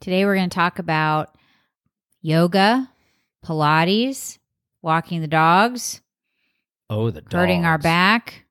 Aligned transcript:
Today 0.00 0.24
we're 0.24 0.34
going 0.36 0.48
to 0.48 0.54
talk 0.54 0.78
about 0.78 1.34
yoga, 2.22 2.90
Pilates, 3.44 4.38
walking 4.82 5.20
the 5.20 5.28
dogs, 5.28 6.00
Oh, 6.88 7.10
the 7.10 7.20
dogs. 7.20 7.32
hurting 7.34 7.64
our 7.64 7.78
back, 7.78 8.46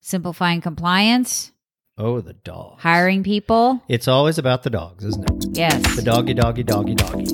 simplifying 0.00 0.60
compliance, 0.60 1.52
Oh, 1.96 2.20
the 2.20 2.32
dogs. 2.32 2.82
hiring 2.82 3.22
people. 3.22 3.82
It's 3.88 4.08
always 4.08 4.36
about 4.38 4.62
the 4.64 4.70
dogs, 4.70 5.04
isn't 5.04 5.30
it? 5.30 5.56
Yes. 5.56 5.96
The 5.96 6.02
doggy, 6.02 6.34
doggy, 6.34 6.62
doggy, 6.64 6.94
doggy. 6.96 7.26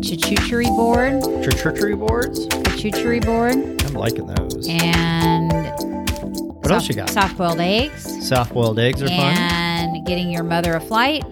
Charcuterie 0.00 0.66
board, 0.76 1.12
Charcuterie 1.44 1.98
boards? 1.98 2.46
charcuterie 2.48 3.24
board, 3.24 3.54
I'm 3.84 3.94
liking 3.94 4.26
those. 4.26 4.66
and 4.68 5.52
What 6.62 6.72
else 6.72 6.88
you 6.88 6.94
got? 6.94 7.10
Soft 7.10 7.36
boiled 7.38 7.60
eggs. 7.60 8.26
Soft 8.28 8.52
boiled 8.52 8.78
eggs 8.80 9.02
are 9.02 9.08
fun. 9.08 9.18
and 9.38 10.04
getting 10.06 10.30
your 10.30 10.42
mother 10.42 10.74
a 10.74 10.80
flight. 10.80 11.22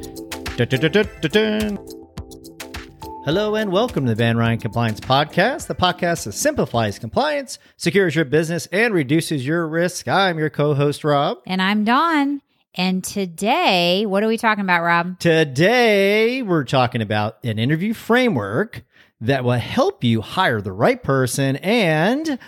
Hello 3.25 3.55
and 3.55 3.73
welcome 3.73 4.05
to 4.07 4.15
the 4.15 4.23
VanRein 4.23 4.61
Compliance 4.61 5.01
Podcast, 5.01 5.67
the 5.67 5.75
podcast 5.75 6.25
that 6.25 6.33
simplifies 6.33 6.99
compliance, 6.99 7.59
secures 7.79 8.15
your 8.15 8.25
business, 8.27 8.67
and 8.71 8.93
reduces 8.93 9.47
your 9.47 9.67
risk. 9.67 10.09
I'm 10.09 10.39
your 10.39 10.51
co-host 10.51 11.05
Rob. 11.05 11.39
And 11.47 11.63
I'm 11.63 11.85
Dawn. 11.85 12.43
And 12.75 13.03
today, 13.03 14.05
what 14.07 14.23
are 14.23 14.29
we 14.29 14.37
talking 14.37 14.63
about, 14.65 14.83
Rob? 14.83 15.19
Today 15.19 16.43
we're 16.43 16.65
talking 16.65 17.01
about 17.01 17.39
an 17.45 17.59
interview 17.59 17.95
framework 17.95 18.85
that 19.23 19.45
will 19.45 19.53
help 19.53 20.05
you 20.05 20.21
hire 20.21 20.61
the 20.61 20.73
right 20.73 21.03
person 21.03 21.57
and 21.57 22.39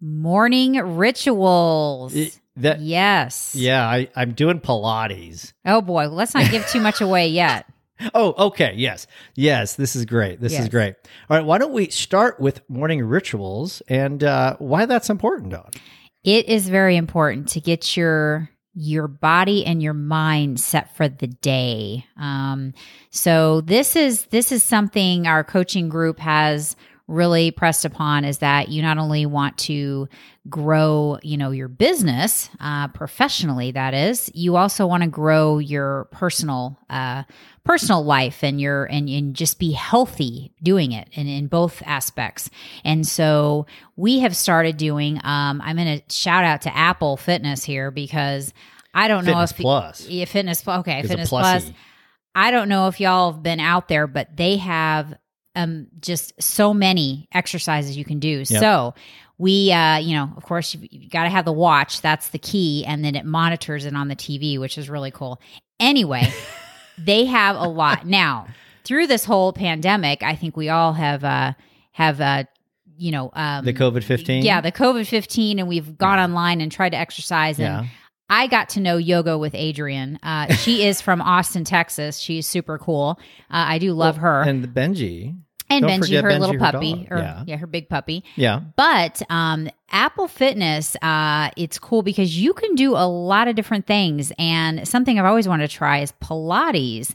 Morning 0.00 0.74
rituals. 0.76 2.14
it- 2.14 2.38
that 2.56 2.80
yes. 2.80 3.54
yeah, 3.54 3.86
I, 3.86 4.08
I'm 4.16 4.32
doing 4.32 4.60
Pilates. 4.60 5.52
Oh 5.64 5.80
boy, 5.80 6.08
let's 6.08 6.34
not 6.34 6.50
give 6.50 6.66
too 6.68 6.80
much 6.80 7.00
away 7.00 7.28
yet. 7.28 7.66
Oh, 8.14 8.46
okay. 8.48 8.74
Yes. 8.76 9.06
Yes. 9.34 9.76
This 9.76 9.96
is 9.96 10.04
great. 10.04 10.38
This 10.38 10.58
is 10.58 10.68
great. 10.68 10.96
All 11.30 11.36
right. 11.38 11.46
Why 11.46 11.56
don't 11.56 11.72
we 11.72 11.88
start 11.88 12.38
with 12.38 12.60
morning 12.68 13.02
rituals 13.02 13.80
and 13.88 14.22
uh, 14.22 14.56
why 14.58 14.84
that's 14.84 15.08
important, 15.08 15.52
Dawn? 15.52 15.70
It 16.22 16.46
is 16.46 16.68
very 16.68 16.96
important 16.96 17.48
to 17.50 17.60
get 17.60 17.96
your 17.96 18.50
your 18.74 19.08
body 19.08 19.64
and 19.64 19.82
your 19.82 19.94
mind 19.94 20.60
set 20.60 20.94
for 20.94 21.08
the 21.08 21.26
day. 21.26 22.04
Um, 22.20 22.74
so 23.10 23.62
this 23.62 23.96
is 23.96 24.26
this 24.26 24.52
is 24.52 24.62
something 24.62 25.26
our 25.26 25.42
coaching 25.42 25.88
group 25.88 26.18
has 26.18 26.76
really 27.08 27.50
pressed 27.52 27.84
upon 27.84 28.24
is 28.24 28.38
that 28.38 28.68
you 28.68 28.82
not 28.82 28.98
only 28.98 29.26
want 29.26 29.56
to 29.56 30.08
grow 30.48 31.18
you 31.22 31.36
know 31.36 31.50
your 31.50 31.68
business 31.68 32.50
uh, 32.60 32.88
professionally 32.88 33.70
that 33.72 33.94
is 33.94 34.30
you 34.34 34.56
also 34.56 34.86
want 34.86 35.02
to 35.02 35.08
grow 35.08 35.58
your 35.58 36.08
personal 36.10 36.78
uh, 36.90 37.22
personal 37.64 38.04
life 38.04 38.42
and 38.42 38.60
your 38.60 38.84
and, 38.86 39.08
and 39.08 39.34
just 39.34 39.58
be 39.58 39.72
healthy 39.72 40.52
doing 40.62 40.92
it 40.92 41.08
and 41.16 41.28
in 41.28 41.48
both 41.48 41.82
aspects. 41.84 42.48
And 42.84 43.06
so 43.06 43.66
we 43.96 44.20
have 44.20 44.36
started 44.36 44.76
doing 44.76 45.20
um, 45.24 45.60
i'm 45.64 45.76
going 45.76 46.00
to 46.00 46.14
shout 46.14 46.44
out 46.44 46.62
to 46.62 46.76
apple 46.76 47.16
fitness 47.16 47.64
here 47.64 47.90
because 47.90 48.52
i 48.94 49.08
don't 49.08 49.24
know 49.24 49.40
if 49.40 49.56
Plus. 49.56 50.06
yeah 50.08 50.24
fitness 50.24 50.62
Plus- 50.62 50.80
okay 50.80 51.02
fitness 51.02 51.28
plus. 51.28 51.70
I 52.36 52.50
don't 52.50 52.68
know 52.68 52.88
if 52.88 53.00
y'all 53.00 53.32
have 53.32 53.42
been 53.42 53.60
out 53.60 53.88
there, 53.88 54.06
but 54.06 54.36
they 54.36 54.58
have 54.58 55.14
um 55.56 55.88
just 56.00 56.32
so 56.40 56.72
many 56.72 57.26
exercises 57.32 57.96
you 57.96 58.04
can 58.04 58.20
do. 58.20 58.44
So 58.44 58.94
we 59.38 59.72
uh 59.72 59.96
you 59.98 60.14
know, 60.14 60.30
of 60.36 60.44
course 60.44 60.74
you, 60.74 60.86
you 60.90 61.08
got 61.08 61.24
to 61.24 61.30
have 61.30 61.44
the 61.44 61.52
watch, 61.52 62.00
that's 62.00 62.28
the 62.28 62.38
key 62.38 62.84
and 62.86 63.04
then 63.04 63.14
it 63.16 63.24
monitors 63.24 63.84
it 63.84 63.94
on 63.94 64.08
the 64.08 64.16
TV, 64.16 64.58
which 64.60 64.78
is 64.78 64.88
really 64.88 65.10
cool. 65.10 65.40
Anyway, 65.80 66.32
they 66.98 67.24
have 67.24 67.56
a 67.56 67.68
lot. 67.68 68.06
Now, 68.06 68.46
through 68.84 69.08
this 69.08 69.24
whole 69.24 69.52
pandemic, 69.52 70.22
I 70.22 70.36
think 70.36 70.56
we 70.56 70.68
all 70.68 70.92
have 70.92 71.24
uh 71.24 71.52
have 71.92 72.20
uh 72.20 72.44
you 72.98 73.10
know, 73.12 73.30
um 73.34 73.64
The 73.64 73.74
COVID 73.74 74.04
15? 74.04 74.42
yeah, 74.44 74.60
the 74.62 74.72
COVID 74.72 75.06
15 75.06 75.58
and 75.58 75.68
we've 75.68 75.98
gone 75.98 76.18
online 76.18 76.60
and 76.62 76.70
tried 76.72 76.90
to 76.90 76.96
exercise 76.98 77.58
and 77.58 77.66
Yeah. 77.84 77.86
I 78.28 78.48
got 78.48 78.70
to 78.70 78.80
know 78.80 78.96
yoga 78.96 79.38
with 79.38 79.52
Adriene. 79.52 80.18
Uh, 80.20 80.52
she 80.54 80.82
is 80.84 81.00
from 81.00 81.22
Austin, 81.22 81.62
Texas. 81.62 82.18
She's 82.18 82.44
super 82.48 82.76
cool. 82.76 83.20
Uh, 83.48 83.70
I 83.70 83.78
do 83.78 83.92
love 83.92 84.16
her. 84.16 84.42
And 84.42 84.66
Benji. 84.66 85.36
And 85.68 85.82
don't 85.86 86.00
Benji, 86.00 86.20
her 86.22 86.28
Benji, 86.30 86.38
little 86.40 86.52
her 86.54 86.58
puppy, 86.72 86.92
dog. 86.94 87.06
or 87.10 87.18
Yeah. 87.18 87.44
yeah. 87.46 87.56
her 87.56 87.66
big 87.66 87.88
puppy. 87.88 88.24
Yeah. 88.36 88.60
But 88.76 89.22
um, 89.30 89.68
Apple 89.90 90.28
Fitness, 90.28 90.96
uh, 91.02 91.50
it's 91.56 91.78
cool 91.78 92.02
because 92.02 92.38
you 92.38 92.52
can 92.54 92.74
do 92.74 92.92
a 92.92 93.06
lot 93.08 93.48
of 93.48 93.56
different 93.56 93.86
things. 93.86 94.32
And 94.38 94.86
something 94.86 95.18
I've 95.18 95.24
always 95.24 95.48
wanted 95.48 95.68
to 95.70 95.76
try 95.76 95.98
is 96.00 96.12
Pilates. 96.22 97.14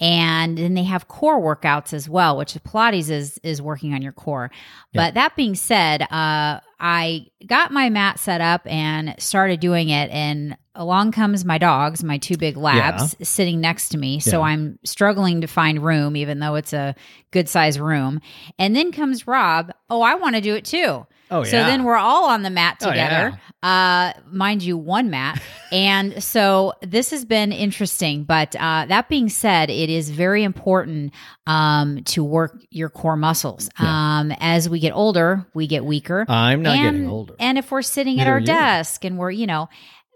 And 0.00 0.58
then 0.58 0.74
they 0.74 0.82
have 0.82 1.06
core 1.06 1.40
workouts 1.40 1.92
as 1.92 2.08
well, 2.08 2.36
which 2.36 2.54
Pilates 2.54 3.08
is 3.08 3.38
is 3.44 3.62
working 3.62 3.94
on 3.94 4.02
your 4.02 4.10
core. 4.12 4.50
But 4.92 5.14
that 5.14 5.36
being 5.36 5.54
said, 5.54 6.02
uh, 6.02 6.58
I 6.80 7.26
got 7.46 7.70
my 7.70 7.88
mat 7.88 8.18
set 8.18 8.40
up 8.40 8.62
and 8.66 9.14
started 9.18 9.60
doing 9.60 9.90
it, 9.90 10.10
and 10.10 10.56
along 10.74 11.12
comes 11.12 11.44
my 11.44 11.58
dogs, 11.58 12.02
my 12.02 12.18
two 12.18 12.36
big 12.36 12.56
labs, 12.56 13.14
sitting 13.22 13.60
next 13.60 13.90
to 13.90 13.98
me. 13.98 14.20
So 14.20 14.38
Yeah. 14.38 14.46
I'm 14.46 14.78
struggling 14.84 15.42
to 15.42 15.46
find 15.46 15.82
room, 15.84 16.16
even 16.16 16.38
though 16.38 16.54
it's 16.54 16.72
a 16.72 16.94
good 17.30 17.48
size 17.48 17.78
room. 17.78 18.20
And 18.58 18.74
then 18.74 18.92
comes 18.92 19.26
Rob. 19.26 19.72
Oh, 19.90 20.02
I 20.02 20.14
want 20.14 20.36
to 20.36 20.40
do 20.40 20.54
it 20.54 20.64
too. 20.64 21.06
Oh, 21.30 21.44
yeah. 21.44 21.50
So 21.50 21.56
then 21.64 21.84
we're 21.84 21.96
all 21.96 22.26
on 22.26 22.42
the 22.42 22.50
mat 22.50 22.76
Oh, 22.82 22.90
together. 22.90 23.40
Uh, 23.62 24.12
mind 24.30 24.62
you, 24.62 24.76
one 24.76 25.08
mat. 25.08 25.40
and 25.72 26.22
so 26.22 26.74
this 26.82 27.10
has 27.10 27.24
been 27.24 27.52
interesting. 27.52 28.24
But 28.24 28.54
uh, 28.56 28.84
that 28.88 29.08
being 29.08 29.30
said, 29.30 29.70
it 29.70 29.88
is 29.88 30.10
very 30.10 30.44
important 30.44 31.14
um, 31.46 32.04
to 32.04 32.22
work 32.22 32.62
your 32.70 32.90
core 32.90 33.16
muscles. 33.16 33.70
Um, 33.78 34.30
as 34.40 34.68
we 34.68 34.78
get 34.78 34.92
older, 34.92 35.46
we 35.54 35.66
get 35.66 35.86
weaker. 35.86 36.26
I'm 36.28 36.60
not 36.60 36.76
and, 36.76 36.96
getting 36.96 37.08
older. 37.10 37.34
And 37.40 37.56
if 37.56 37.70
we're 37.70 37.80
sitting 37.80 38.16
Neither 38.16 38.28
at 38.30 38.32
our 38.34 38.40
desk 38.40 39.04
and 39.06 39.16
we're, 39.16 39.30
you 39.30 39.46
know, 39.46 39.70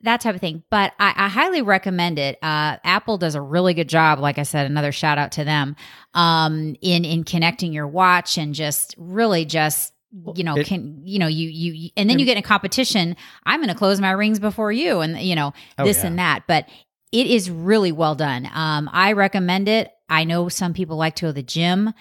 that 0.07 0.21
type 0.21 0.35
of 0.35 0.41
thing. 0.41 0.63
But 0.71 0.93
I, 0.99 1.13
I 1.17 1.29
highly 1.29 1.63
recommend 1.63 2.19
it. 2.19 2.39
Uh, 2.43 2.79
Apple 2.85 3.19
does 3.19 3.35
a 3.35 3.41
really 3.41 3.75
good 3.75 3.89
job. 3.89 4.19
Like 4.19 4.39
I 4.39 4.43
said, 4.43 4.67
another 4.67 4.91
shout 4.93 5.19
out 5.19 5.33
to 5.33 5.45
them 5.45 5.77
um, 6.15 6.75
in 6.81 7.05
in 7.05 7.25
connecting 7.25 7.73
your 7.73 7.87
watch 7.87 8.39
and 8.39 8.55
just 8.55 8.95
really 8.99 9.45
just 9.45 9.93
you 10.35 10.45
know 10.45 10.57
it- 10.57 10.67
can 10.67 11.03
you 11.05 11.19
know 11.19 11.27
you 11.27 11.49
you 11.49 11.91
and 11.97 12.09
then 12.09 12.19
you 12.19 12.25
get 12.25 12.33
in 12.39 12.43
a 12.45 12.47
competition. 12.47 13.17
I'm 13.45 13.61
going 13.61 13.69
to 13.69 13.75
close 13.75 14.01
my 14.01 14.13
rings 14.13 14.39
before 14.39 14.73
you, 14.73 15.01
and 15.01 15.19
you 15.21 15.35
know 15.35 15.53
Oh, 15.79 15.85
this 15.85 15.99
yeah. 15.99 16.07
and 16.07 16.19
that. 16.19 16.45
But 16.47 16.69
it 17.13 17.27
is 17.27 17.51
really 17.51 17.93
well 17.93 18.15
done. 18.15 18.49
Um, 18.53 18.91
I 18.93 19.13
recommend 19.13 19.69
it. 19.69 19.91
I 20.09 20.25
know 20.25 20.49
some 20.49 20.73
people 20.75 20.97
like 20.97 21.17
to 21.17 21.23
go 21.23 21.29
to 21.29 21.33
the 21.33 21.43
gym. 21.43 21.93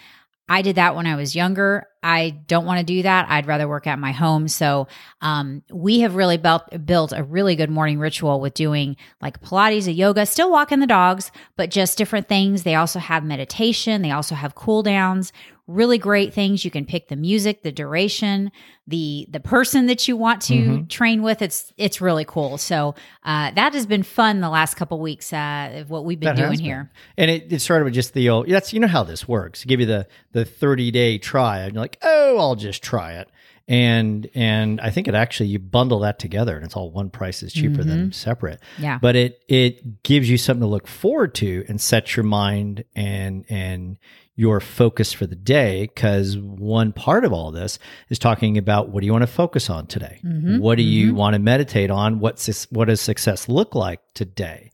I 0.48 0.62
did 0.62 0.76
that 0.76 0.94
when 0.94 1.06
I 1.06 1.16
was 1.16 1.34
younger. 1.34 1.86
I 2.06 2.30
don't 2.30 2.64
want 2.66 2.78
to 2.78 2.84
do 2.84 3.02
that. 3.02 3.26
I'd 3.28 3.46
rather 3.46 3.66
work 3.66 3.86
at 3.86 3.98
my 3.98 4.12
home. 4.12 4.46
So 4.48 4.86
um, 5.20 5.62
we 5.72 6.00
have 6.00 6.14
really 6.14 6.36
built 6.36 6.62
built 6.86 7.12
a 7.12 7.24
really 7.24 7.56
good 7.56 7.70
morning 7.70 7.98
ritual 7.98 8.40
with 8.40 8.54
doing 8.54 8.96
like 9.20 9.40
Pilates, 9.42 9.86
a 9.88 9.92
yoga, 9.92 10.24
still 10.26 10.50
walking 10.50 10.78
the 10.80 10.86
dogs, 10.86 11.32
but 11.56 11.70
just 11.70 11.98
different 11.98 12.28
things. 12.28 12.62
They 12.62 12.74
also 12.76 12.98
have 13.00 13.24
meditation. 13.24 14.02
They 14.02 14.12
also 14.12 14.34
have 14.34 14.54
cool 14.54 14.82
downs. 14.82 15.32
Really 15.66 15.98
great 15.98 16.32
things. 16.32 16.64
You 16.64 16.70
can 16.70 16.84
pick 16.86 17.08
the 17.08 17.16
music, 17.16 17.62
the 17.64 17.72
duration, 17.72 18.52
the 18.86 19.26
the 19.28 19.40
person 19.40 19.86
that 19.86 20.06
you 20.06 20.16
want 20.16 20.40
to 20.42 20.54
Mhm. 20.54 20.88
train 20.88 21.22
with. 21.22 21.42
It's 21.42 21.72
it's 21.76 22.00
really 22.00 22.24
cool. 22.24 22.56
So 22.56 22.94
uh, 23.24 23.50
that 23.50 23.72
has 23.74 23.84
been 23.84 24.04
fun 24.04 24.40
the 24.40 24.48
last 24.48 24.74
couple 24.76 25.00
weeks 25.00 25.32
uh, 25.32 25.70
of 25.80 25.90
what 25.90 26.04
we've 26.04 26.20
been 26.20 26.36
That 26.36 26.40
doing 26.40 26.58
been. 26.58 26.64
here. 26.64 26.90
And 27.18 27.32
it, 27.32 27.52
it 27.52 27.58
started 27.60 27.84
with 27.84 27.94
just 27.94 28.14
the 28.14 28.28
old, 28.30 28.48
that's, 28.48 28.72
you 28.72 28.78
know 28.78 28.86
how 28.86 29.02
this 29.02 29.26
works. 29.26 29.64
Give 29.64 29.80
you 29.80 29.86
the, 29.86 30.06
the 30.30 30.44
30 30.44 30.92
day 30.92 31.18
try 31.18 31.58
and 31.62 31.74
you're 31.74 31.82
like, 31.82 31.95
oh, 32.02 32.38
I'll 32.38 32.56
just 32.56 32.82
try 32.82 33.14
it. 33.14 33.28
And, 33.68 34.30
and 34.34 34.80
I 34.80 34.90
think 34.90 35.08
it 35.08 35.14
actually, 35.16 35.48
you 35.48 35.58
bundle 35.58 35.98
that 36.00 36.20
together 36.20 36.54
and 36.54 36.64
it's 36.64 36.76
all 36.76 36.90
one 36.92 37.10
price 37.10 37.42
is 37.42 37.52
cheaper 37.52 37.82
than 37.82 38.12
separate. 38.12 38.60
Yeah. 38.78 38.98
But 39.00 39.16
it, 39.16 39.42
it 39.48 40.04
gives 40.04 40.30
you 40.30 40.38
something 40.38 40.60
to 40.60 40.68
look 40.68 40.86
forward 40.86 41.34
to 41.36 41.64
and 41.68 41.80
sets 41.80 42.16
your 42.16 42.22
mind 42.22 42.84
and, 42.94 43.44
and 43.48 43.96
your 44.36 44.60
focus 44.60 45.12
for 45.12 45.26
the 45.26 45.34
day. 45.34 45.88
Cause 45.96 46.38
one 46.38 46.92
part 46.92 47.24
of 47.24 47.32
all 47.32 47.50
this 47.50 47.80
is 48.08 48.20
talking 48.20 48.56
about 48.56 48.90
what 48.90 49.00
do 49.00 49.06
you 49.06 49.12
want 49.12 49.22
to 49.22 49.26
focus 49.26 49.68
on 49.68 49.88
today? 49.88 50.20
Mhm. 50.24 50.60
What 50.60 50.76
do 50.76 50.84
you 50.84 51.14
want 51.14 51.34
to 51.34 51.40
meditate 51.40 51.90
on? 51.90 52.20
What's 52.20 52.46
this, 52.46 52.70
what 52.70 52.84
does 52.84 53.00
success 53.00 53.48
look 53.48 53.74
like 53.74 54.00
today? 54.14 54.70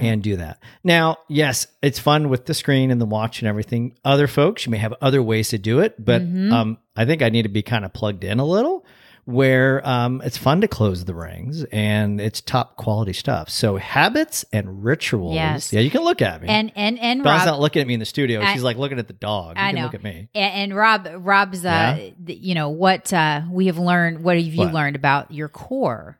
And 0.00 0.22
do 0.22 0.36
that. 0.36 0.60
Now, 0.82 1.18
yes, 1.28 1.66
it's 1.82 1.98
fun 1.98 2.28
with 2.28 2.46
the 2.46 2.54
screen 2.54 2.90
and 2.90 3.00
the 3.00 3.06
watch 3.06 3.40
and 3.40 3.48
everything. 3.48 3.94
Other 4.04 4.26
folks, 4.26 4.66
you 4.66 4.70
may 4.72 4.78
have 4.78 4.94
other 5.00 5.22
ways 5.22 5.50
to 5.50 5.58
do 5.58 5.78
it, 5.80 6.04
but 6.04 6.20
Mhm. 6.22 6.52
um, 6.52 6.78
I 6.96 7.04
think 7.04 7.22
I 7.22 7.28
need 7.28 7.42
to 7.42 7.48
be 7.48 7.62
kind 7.62 7.84
of 7.84 7.92
plugged 7.92 8.24
in 8.24 8.40
a 8.40 8.44
little 8.44 8.84
where 9.26 9.80
um, 9.88 10.20
it's 10.24 10.36
fun 10.36 10.60
to 10.60 10.68
close 10.68 11.04
the 11.06 11.14
rings 11.14 11.64
and 11.72 12.20
it's 12.20 12.40
top 12.42 12.76
quality 12.76 13.12
stuff. 13.14 13.48
So 13.48 13.76
habits 13.76 14.44
and 14.52 14.84
rituals. 14.84 15.34
Yes. 15.34 15.72
Yeah, 15.72 15.80
you 15.80 15.90
can 15.90 16.02
look 16.02 16.20
at 16.20 16.42
me. 16.42 16.48
And 16.48 16.72
and 16.76 16.98
and 16.98 17.22
Dawn's 17.24 17.40
Rob, 17.40 17.46
not 17.46 17.60
looking 17.60 17.80
at 17.80 17.86
me 17.88 17.94
in 17.94 18.00
the 18.00 18.06
studio. 18.06 18.42
I- 18.42 18.52
She's 18.52 18.62
like 18.62 18.76
looking 18.76 18.98
at 18.98 19.06
the 19.06 19.14
dog. 19.14 19.56
You 19.56 19.62
I 19.62 19.66
can 19.68 19.76
know. 19.76 19.82
look 19.84 19.94
at 19.94 20.02
me. 20.02 20.28
And, 20.34 20.54
and 20.54 20.76
Rob, 20.76 21.08
Rob's, 21.18 21.64
uh, 21.64 21.68
Yeah? 21.98 22.10
you 22.26 22.54
know, 22.54 22.68
what 22.68 23.12
uh, 23.12 23.42
we 23.50 23.66
have 23.66 23.78
learned. 23.78 24.22
What 24.24 24.36
have 24.36 24.44
you 24.44 24.58
What? 24.64 24.74
learned 24.74 24.96
about 24.96 25.30
your 25.30 25.48
core? 25.48 26.18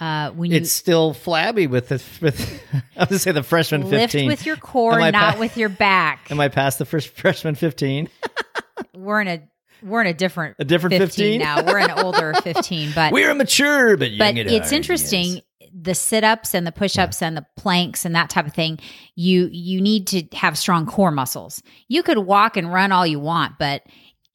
Uh, 0.00 0.30
when 0.30 0.50
you 0.50 0.56
it's 0.56 0.72
still 0.72 1.12
flabby 1.12 1.66
with 1.66 1.88
the 1.88 2.02
with 2.22 2.40
I 2.96 3.00
was 3.00 3.08
gonna 3.08 3.18
say 3.18 3.32
the 3.32 3.42
freshman 3.42 3.82
lift 3.82 4.12
fifteen. 4.12 4.28
with 4.28 4.46
your 4.46 4.56
core, 4.56 4.98
Am 4.98 5.12
not 5.12 5.34
pa- 5.34 5.40
with 5.40 5.56
your 5.58 5.68
back. 5.68 6.26
Am 6.30 6.40
I 6.40 6.48
past 6.48 6.78
the 6.78 6.86
first 6.86 7.08
freshman 7.16 7.54
fifteen? 7.54 8.08
we're 8.94 9.20
in 9.20 9.28
a 9.28 9.42
we're 9.82 10.00
in 10.00 10.06
a 10.06 10.14
different 10.14 10.56
A 10.58 10.64
different 10.64 10.96
15? 10.96 11.38
now. 11.40 11.64
We're 11.64 11.78
an 11.78 11.90
older 11.92 12.34
15, 12.42 12.92
but 12.94 13.12
We're 13.14 13.32
mature, 13.34 13.96
but 13.96 14.10
young 14.10 14.18
but 14.18 14.36
it's 14.36 14.72
interesting 14.72 15.36
yes. 15.36 15.42
the 15.72 15.94
sit-ups 15.94 16.54
and 16.54 16.66
the 16.66 16.72
push-ups 16.72 17.22
and 17.22 17.34
the 17.36 17.46
planks 17.56 18.04
and 18.04 18.14
that 18.14 18.28
type 18.28 18.46
of 18.46 18.52
thing 18.52 18.78
you 19.16 19.48
you 19.52 19.80
need 19.80 20.06
to 20.08 20.22
have 20.36 20.58
strong 20.58 20.84
core 20.86 21.10
muscles 21.10 21.62
you 21.88 22.02
could 22.02 22.18
walk 22.18 22.56
and 22.58 22.70
run 22.72 22.92
all 22.92 23.06
you 23.06 23.20
want 23.20 23.54
but 23.58 23.82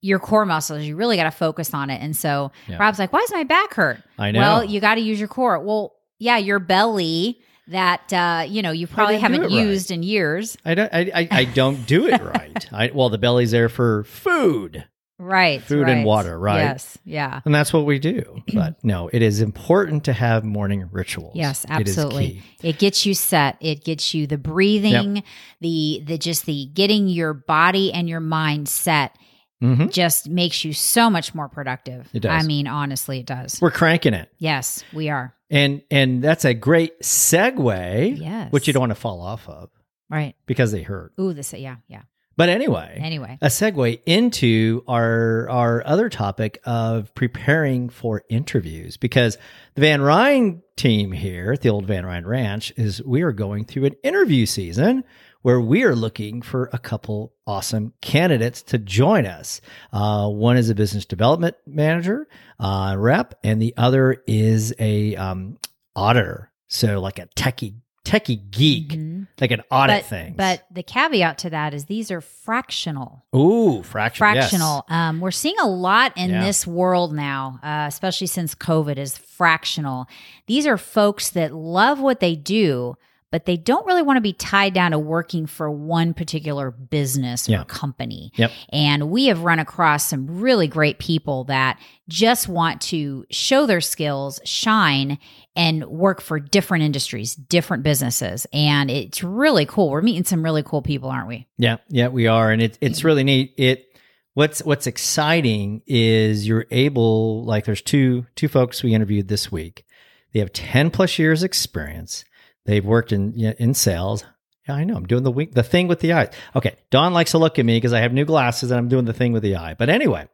your 0.06 0.19
core 0.19 0.46
muscles 0.46 0.84
you 0.84 0.96
really 0.96 1.16
got 1.18 1.24
to 1.24 1.31
focus 1.31 1.74
on 1.74 1.90
it 1.90 2.00
and 2.02 2.16
so 2.16 2.52
Yeah. 2.68 2.78
rob's 2.78 3.00
like 3.00 3.12
why 3.12 3.19
is 3.19 3.31
my 3.31 3.44
back 3.44 3.74
hurt 3.74 4.02
I 4.19 4.31
know. 4.31 4.40
well 4.40 4.63
you 4.63 4.80
got 4.80 4.96
to 4.96 5.02
use 5.02 5.19
your 5.19 5.28
core 5.28 5.57
well 5.60 5.94
yeah 6.19 6.38
your 6.38 6.60
belly 6.60 7.40
that 7.69 8.13
uh 8.13 8.46
you 8.48 8.62
know 8.62 8.72
you 8.72 8.86
probably 8.86 9.18
haven't 9.18 9.42
it 9.42 9.46
right. 9.46 9.66
used 9.66 9.90
in 9.90 10.04
years 10.04 10.56
I 10.63 10.75
don't. 10.75 10.94
I, 10.94 11.12
I, 11.16 11.28
I 11.31 11.44
don't 11.46 11.86
do 11.88 12.06
it 12.07 12.22
right. 12.36 12.68
I, 12.72 12.92
well, 12.94 13.10
the 13.10 13.18
belly's 13.18 13.50
there 13.52 13.69
for 13.69 14.04
food, 14.04 14.86
right 15.18 15.62
Food 15.63 15.90
and 15.90 16.06
water, 16.06 16.38
right? 16.38 16.60
yes 16.60 16.98
yeah 17.06 17.42
and 17.46 17.56
that's 17.56 17.74
what 17.74 17.86
we 17.88 17.98
do. 17.98 18.44
But 18.54 18.84
no, 18.84 19.10
it 19.12 19.22
is 19.24 19.42
important 19.42 20.04
to 20.06 20.13
have 20.13 20.44
morning 20.44 20.88
rituals. 20.92 21.36
Yes, 21.36 21.63
It 21.66 21.72
absolutely. 21.72 22.28
key. 22.62 22.69
It, 22.69 22.78
gets 22.78 23.06
you 23.06 23.13
set. 23.16 23.57
It 23.62 23.84
gets 23.84 24.13
you 24.13 24.28
the 24.28 24.38
breathing, 24.38 25.24
the 25.62 26.04
the 26.06 26.18
just 26.19 26.46
the 26.46 26.68
getting 26.74 27.07
your 27.07 27.34
body 27.34 27.92
and 27.92 28.07
your 28.07 28.19
mind 28.22 28.69
set 28.69 29.16
Mhm. 29.63 29.92
just 29.92 30.30
makes 30.30 30.66
you 30.66 30.74
so 30.74 31.10
much 31.10 31.34
more 31.34 31.48
productive. 31.50 32.10
It 32.13 32.19
does. 32.22 32.44
I 32.44 32.46
mean, 32.46 32.68
honestly, 32.68 33.19
it 33.19 33.25
does. 33.25 33.60
We're 33.62 33.72
cranking 33.72 34.13
it, 34.13 34.30
yes, 34.38 34.84
we 34.94 35.10
are. 35.10 35.34
and 35.50 35.81
and 35.90 36.22
that's 36.24 36.44
a 36.46 36.54
great 36.54 37.00
segue. 37.02 38.19
Yes. 38.19 38.52
which 38.52 38.68
you 38.68 38.74
don't 38.74 38.81
want 38.81 38.92
to 38.92 38.96
fall 38.96 39.22
off 39.22 39.48
of 39.48 39.69
Right. 40.10 40.36
because 40.46 40.72
they 40.72 40.81
hurt. 40.84 41.13
Ooh, 41.19 41.34
this 41.34 41.54
yeah, 41.54 41.78
yeah. 41.88 42.02
But 42.38 42.50
anyway, 42.50 43.00
Anyway. 43.02 43.38
a 43.42 43.48
segue 43.48 44.02
into 44.06 44.84
our 44.90 45.48
our 45.50 45.84
other 45.88 46.10
topic 46.10 46.60
of 46.66 47.16
preparing 47.16 47.88
for 47.88 48.24
interviews 48.30 48.98
because 48.98 49.38
the 49.75 49.81
VanRein 49.84 50.62
team 50.75 51.13
here 51.13 51.54
at 51.54 51.62
the 51.62 51.69
old 51.69 51.88
VanRein 51.88 52.25
Ranch 52.25 52.74
is 52.75 53.02
we 53.04 53.22
are 53.22 53.31
going 53.31 53.63
through 53.63 53.86
an 53.86 53.96
interview 54.04 54.46
season 54.46 55.06
where 55.45 55.62
we 55.62 55.83
are 55.83 55.95
looking 55.95 56.42
for 56.42 56.71
a 56.74 56.80
couple 56.80 57.31
awesome 57.45 57.94
candidates 58.01 58.63
to 58.63 58.80
join 58.80 59.27
us. 59.27 59.62
Uh, 59.94 60.27
one 60.27 60.57
is 60.57 60.71
a 60.71 60.74
business 60.74 61.06
development 61.06 61.56
manager 61.68 62.27
uh, 62.59 62.95
rep, 62.97 63.36
and 63.44 63.62
the 63.62 63.71
other 63.77 64.24
is 64.25 64.74
a 64.80 65.15
um, 65.15 65.56
auditor, 65.95 66.51
so 66.68 67.00
like 67.00 67.19
a 67.19 67.27
techie 67.38 67.75
techie 68.03 68.50
geek, 68.50 68.89
Mhm. 68.94 69.27
like 69.39 69.51
an 69.51 69.62
audit 69.69 70.01
But, 70.01 70.09
thing. 70.09 70.33
but 70.36 70.63
the 70.71 70.81
caveat 70.81 71.38
to 71.39 71.51
that 71.51 71.75
is 71.75 71.86
these 71.86 72.09
are 72.09 72.21
fractional. 72.21 73.24
ooh, 73.36 73.83
fractional, 73.83 74.33
yes. 74.33 74.50
fractional. 74.50 74.83
Um, 74.89 75.19
we're 75.19 75.30
seeing 75.30 75.59
a 75.62 75.68
lot 75.68 76.12
in 76.15 76.31
Yeah. 76.31 76.44
this 76.44 76.65
world 76.65 77.13
now, 77.13 77.59
uh, 77.62 77.86
especially 77.88 78.27
since 78.27 78.56
COVID 78.56 78.97
is 78.97 79.15
fractional. 79.15 80.07
These 80.47 80.65
are 80.65 80.77
folks 80.77 81.30
that 81.31 81.53
love 81.53 82.00
what 82.00 82.19
they 82.19 82.36
do, 82.36 82.95
but 83.36 83.44
they 83.44 83.58
don't 83.58 83.86
really 83.86 84.02
want 84.02 84.16
to 84.16 84.22
be 84.22 84.32
tied 84.32 84.74
down 84.74 84.92
to 84.92 84.98
working 84.98 85.46
for 85.46 85.70
one 85.70 86.14
particular 86.14 86.72
business 86.72 87.50
Yeah. 87.50 87.64
or 87.64 87.66
company. 87.66 88.32
Yep. 88.38 88.50
And 88.70 89.10
we 89.12 89.26
have 89.26 89.42
run 89.42 89.60
across 89.60 90.08
some 90.08 90.40
really 90.40 90.70
great 90.70 91.00
people 91.00 91.44
that 91.44 91.78
just 92.08 92.48
want 92.48 92.80
to 92.84 93.26
show 93.30 93.66
their 93.66 93.82
skills, 93.82 94.40
shine, 94.46 95.18
and 95.54 95.84
work 95.84 96.22
for 96.22 96.40
different 96.40 96.86
industries, 96.86 97.36
different 97.36 97.84
businesses. 97.84 98.48
And 98.54 98.90
it's 98.90 99.22
really 99.22 99.66
cool. 99.66 99.90
We're 99.90 100.02
meeting 100.02 100.24
some 100.24 100.42
really 100.42 100.64
cool 100.64 100.81
people, 100.81 101.10
aren't 101.10 101.28
we? 101.28 101.46
Yeah, 101.58 101.80
yeah, 101.90 102.08
we 102.08 102.28
are, 102.28 102.52
and 102.52 102.62
it's 102.62 102.78
it's 102.80 103.04
really 103.04 103.26
neat. 103.26 103.54
It 103.58 103.86
what's 104.34 104.64
what's 104.64 104.88
exciting 104.88 105.81
is 105.88 106.48
you're 106.48 106.68
able 106.72 107.44
like 107.44 107.66
there's 107.66 107.81
two 107.81 108.28
two 108.36 108.48
folks 108.48 108.81
we 108.81 108.94
interviewed 108.94 109.28
this 109.28 109.52
week. 109.52 109.84
They 110.31 110.40
have 110.40 110.54
ten 110.54 110.90
plus 110.90 111.20
years 111.20 111.44
experience. 111.44 112.24
They've 112.66 112.86
worked 112.86 113.12
in 113.12 113.34
you 113.36 113.48
know, 113.50 113.54
in 113.58 113.74
sales. 113.74 114.24
Yeah, 114.68 114.76
I 114.76 114.84
know. 114.84 114.96
I'm 114.96 115.06
doing 115.06 115.24
the 115.24 115.32
wink, 115.32 115.54
the 115.54 115.62
thing 115.64 115.88
with 115.88 116.00
the 116.00 116.14
eye. 116.14 116.30
Okay, 116.56 116.76
Dawn 116.90 117.14
likes 117.14 117.32
to 117.32 117.38
look 117.38 117.60
at 117.60 117.66
me 117.66 117.78
because 117.78 117.94
I 117.94 118.00
have 118.00 118.14
new 118.14 118.26
glasses 118.26 118.72
and 118.72 118.78
I'm 118.80 118.88
doing 118.88 119.06
the 119.06 119.14
thing 119.14 119.32
with 119.32 119.44
the 119.44 119.56
eye. 119.58 119.76
But 119.78 119.90
anyway, 119.90 120.28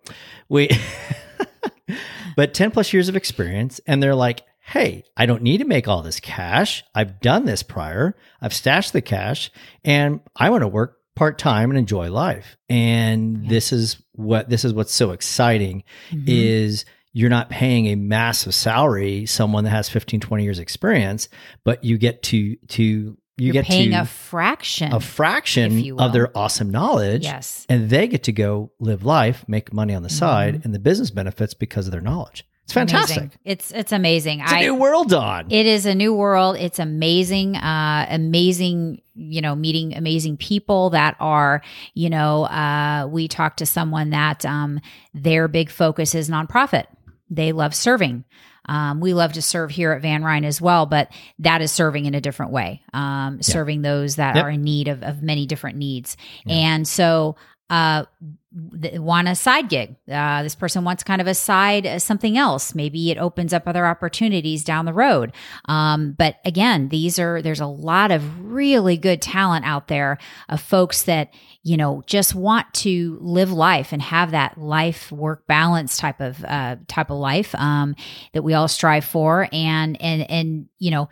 we 0.47 0.69
but 2.35 2.53
10 2.53 2.71
plus 2.71 2.93
years 2.93 3.09
of 3.09 3.15
experience 3.15 3.81
and 3.87 4.01
they're 4.01 4.15
like 4.15 4.43
hey 4.63 5.03
i 5.17 5.25
don't 5.25 5.41
need 5.41 5.57
to 5.57 5.65
make 5.65 5.87
all 5.87 6.01
this 6.01 6.19
cash 6.19 6.83
i've 6.95 7.19
done 7.19 7.45
this 7.45 7.63
prior 7.63 8.15
i've 8.41 8.53
stashed 8.53 8.93
the 8.93 9.01
cash 9.01 9.51
and 9.83 10.21
i 10.35 10.49
want 10.49 10.61
to 10.61 10.67
work 10.67 10.97
part-time 11.15 11.69
and 11.71 11.77
enjoy 11.77 12.09
life 12.09 12.55
and 12.69 13.49
this 13.49 13.73
is 13.73 14.01
what 14.13 14.49
this 14.49 14.63
is 14.63 14.73
what's 14.73 14.93
so 14.93 15.11
exciting 15.11 15.83
Mhm. 16.11 16.23
is 16.27 16.85
you're 17.13 17.29
not 17.29 17.49
paying 17.49 17.87
a 17.87 17.95
massive 17.95 18.53
salary 18.53 19.25
someone 19.25 19.63
that 19.65 19.71
has 19.71 19.89
15 19.89 20.19
20 20.19 20.43
years 20.43 20.59
experience 20.59 21.27
but 21.63 21.83
you 21.83 21.97
get 21.97 22.23
to 22.23 22.55
to 22.67 22.83
you 22.83 23.17
You're 23.37 23.53
get 23.53 23.65
paying 23.65 23.91
to 23.91 24.01
a 24.01 24.05
fraction. 24.05 24.93
a 24.93 24.99
fraction 24.99 25.99
of 25.99 26.13
their 26.13 26.35
awesome 26.37 26.69
knowledge 26.69 27.23
yes. 27.23 27.65
and 27.69 27.89
they 27.89 28.07
get 28.07 28.23
to 28.23 28.31
go 28.31 28.71
live 28.79 29.03
life, 29.03 29.43
make 29.47 29.73
money 29.73 29.95
on 29.95 30.03
the 30.03 30.09
side, 30.09 30.55
Mhm. 30.61 30.65
and 30.65 30.75
the 30.75 30.79
business 30.79 31.09
benefits 31.09 31.55
because 31.55 31.87
of 31.87 31.91
their 31.91 32.01
knowledge. 32.01 32.45
It's 32.65 32.73
fantastic. 32.73 33.17
Amazing. 33.17 33.31
It's 33.43 33.71
it's 33.71 33.91
amazing. 33.91 34.41
It's 34.41 34.51
a 34.51 34.55
I 34.57 34.61
new 34.61 34.75
world, 34.75 35.09
Dawn. 35.09 35.47
it 35.49 35.65
is 35.65 35.85
a 35.87 35.95
new 35.95 36.13
world. 36.13 36.55
It's 36.57 36.77
amazing, 36.77 37.55
uh, 37.55 38.05
amazing. 38.09 39.01
You 39.15 39.41
know, 39.41 39.55
meeting 39.55 39.95
amazing 39.95 40.37
people 40.37 40.91
that 40.91 41.15
are. 41.19 41.61
You 41.95 42.09
know, 42.11 42.43
uh, 42.43 43.07
we 43.09 43.27
talked 43.27 43.57
to 43.59 43.65
someone 43.65 44.11
that 44.11 44.45
um, 44.45 44.79
their 45.13 45.47
big 45.47 45.69
focus 45.71 46.13
is 46.13 46.29
nonprofit. 46.29 46.85
They 47.31 47.51
love 47.53 47.73
serving. 47.73 48.25
Um, 48.67 48.99
we 48.99 49.15
love 49.15 49.33
to 49.33 49.41
serve 49.41 49.71
here 49.71 49.91
at 49.91 50.03
VanRein 50.03 50.45
as 50.45 50.61
well, 50.61 50.85
but 50.85 51.11
that 51.39 51.61
is 51.61 51.71
serving 51.71 52.05
in 52.05 52.13
a 52.13 52.21
different 52.21 52.51
way, 52.51 52.83
um, 52.93 53.41
serving 53.41 53.81
those 53.81 54.17
that 54.17 54.35
Yep. 54.35 54.45
are 54.45 54.49
in 54.51 54.61
need 54.63 54.87
of, 54.87 55.01
of 55.01 55.23
many 55.23 55.47
different 55.47 55.77
needs. 55.77 56.15
Yeah. 56.45 56.55
And 56.55 56.87
so, 56.87 57.37
uh, 57.71 58.03
want 58.53 59.29
a 59.29 59.35
side 59.35 59.69
gig. 59.69 59.95
Uh, 60.11 60.43
this 60.43 60.55
person 60.55 60.83
wants 60.83 61.03
kind 61.03 61.21
of 61.21 61.27
a 61.27 61.33
side 61.33 61.85
uh, 61.85 61.99
something 61.99 62.37
else. 62.37 62.75
Maybe 62.75 63.09
it 63.09 63.17
opens 63.17 63.53
up 63.53 63.63
other 63.65 63.85
opportunities 63.85 64.63
down 64.65 64.85
the 64.85 64.93
road. 64.93 65.31
Um, 65.65 66.13
but 66.17 66.35
again, 66.43 66.89
these 66.89 67.17
are 67.17 67.41
there's 67.41 67.61
a 67.61 67.65
lot 67.65 68.11
of 68.11 68.51
really 68.51 68.97
good 68.97 69.21
talent 69.21 69.65
out 69.65 69.87
there 69.87 70.17
of 70.49 70.59
folks 70.59 71.03
that 71.03 71.33
you 71.63 71.77
know 71.77 72.03
just 72.07 72.35
want 72.35 72.73
to 72.73 73.17
live 73.21 73.53
life 73.53 73.93
and 73.93 74.01
have 74.01 74.31
that 74.31 74.57
life 74.57 75.11
work 75.13 75.47
balance 75.47 75.97
type 75.97 76.19
of 76.19 76.43
uh, 76.43 76.75
type 76.87 77.09
of 77.09 77.17
life 77.17 77.55
um, 77.55 77.95
that 78.33 78.43
we 78.43 78.53
all 78.53 78.67
strive 78.67 79.05
for. 79.05 79.47
And 79.53 80.01
and 80.01 80.29
and 80.29 80.65
you 80.77 80.91
know 80.91 81.07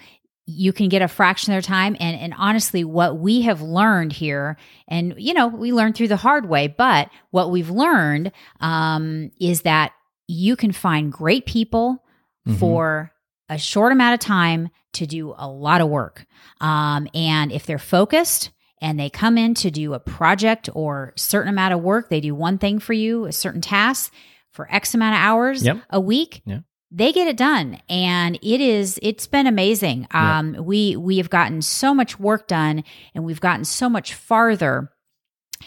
you 0.52 0.74
can 0.74 0.90
get 0.90 1.02
a 1.04 1.08
fraction 1.08 1.52
of 1.52 1.56
their 1.56 1.62
time 1.62 1.96
and 2.00 2.18
and 2.20 2.34
honestly 2.38 2.84
what 2.84 3.20
we 3.20 3.42
have 3.42 3.62
learned 3.62 4.12
here 4.14 4.58
and 4.88 5.14
you 5.18 5.34
know 5.34 5.48
we 5.48 5.72
learned 5.72 5.96
through 5.96 6.08
the 6.08 6.16
hard 6.18 6.50
way 6.50 6.68
but 6.68 7.10
what 7.32 7.52
we've 7.52 7.70
learned 7.70 8.32
um, 8.60 9.30
is 9.40 9.62
that 9.62 9.92
you 10.28 10.56
can 10.56 10.72
find 10.72 11.12
great 11.12 11.46
people 11.46 12.04
Mhm. 12.48 12.58
for 12.58 13.12
a 13.50 13.58
short 13.58 13.92
amount 13.92 14.14
of 14.14 14.20
time 14.22 14.70
to 14.94 15.06
do 15.06 15.34
a 15.38 15.48
lot 15.48 15.82
of 15.82 15.90
work 15.90 16.26
um, 16.62 17.08
and 17.14 17.52
if 17.52 17.66
they're 17.66 17.78
focused 17.78 18.50
and 18.82 19.00
they 19.00 19.10
come 19.10 19.38
in 19.38 19.54
to 19.56 19.70
do 19.70 19.94
a 19.94 20.00
project 20.00 20.70
or 20.74 21.14
certain 21.18 21.50
amount 21.50 21.74
of 21.74 21.82
work 21.82 22.10
they 22.10 22.22
do 22.22 22.34
one 22.34 22.58
thing 22.58 22.80
for 22.80 22.94
you 22.94 23.26
a 23.26 23.32
certain 23.32 23.62
task 23.62 24.12
for 24.52 24.68
x 24.74 24.94
amount 24.96 25.16
of 25.16 25.22
hours 25.22 25.64
Yep. 25.66 25.78
a 25.92 26.00
week 26.00 26.42
Yeah. 26.46 26.60
They 26.92 27.12
get 27.12 27.28
it 27.28 27.38
done 27.38 27.80
and 27.88 28.38
it 28.42 28.62
is 28.62 29.00
it's 29.04 29.28
been 29.28 29.46
amazing 29.48 30.08
Yeah. 30.12 30.40
um 30.40 30.56
we 30.66 30.96
we 30.96 31.18
have 31.18 31.30
gotten 31.30 31.62
so 31.62 31.94
much 31.94 32.20
work 32.20 32.48
done 32.48 32.84
and 33.14 33.24
we've 33.24 33.40
gotten 33.42 33.64
so 33.66 33.90
much 33.90 34.14
farther 34.16 34.92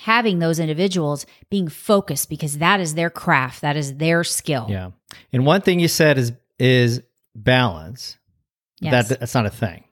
having 0.00 0.38
those 0.40 0.58
individuals 0.58 1.26
being 1.50 1.68
focused 1.68 2.28
because 2.28 2.58
that 2.58 2.80
is 2.80 2.94
their 2.94 3.10
craft 3.10 3.60
that 3.60 3.76
is 3.76 3.96
their 3.96 4.24
skill 4.24 4.66
Yeah. 4.68 4.90
And 5.32 5.44
one 5.46 5.60
thing 5.60 5.78
you 5.80 5.88
said 5.88 6.18
is 6.18 6.32
is 6.58 7.02
balance. 7.34 8.18
Yes. 8.80 9.08
That 9.08 9.20
that's 9.20 9.34
not 9.34 9.46
a 9.46 9.50
thing. 9.50 9.84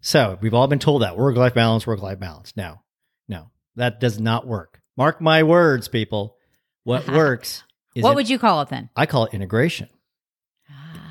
So 0.00 0.38
we've 0.40 0.54
all 0.54 0.68
been 0.68 0.78
told 0.78 1.02
that 1.02 1.16
work 1.18 1.36
life 1.36 1.54
balance, 1.54 1.86
work 1.86 2.00
life 2.00 2.18
balance. 2.20 2.52
No, 2.56 2.80
no, 3.28 3.50
that 3.74 4.00
does 4.00 4.20
not 4.20 4.46
work. 4.46 4.80
Mark 4.96 5.20
my 5.20 5.42
words, 5.42 5.88
people. 5.88 6.36
What 6.84 7.06
works 7.22 7.64
is 7.94 8.04
what 8.04 8.14
would 8.14 8.28
you 8.30 8.38
call 8.38 8.62
it 8.62 8.68
then 8.68 8.88
I 8.94 9.06
call 9.06 9.24
it 9.26 9.34
integration. 9.34 9.88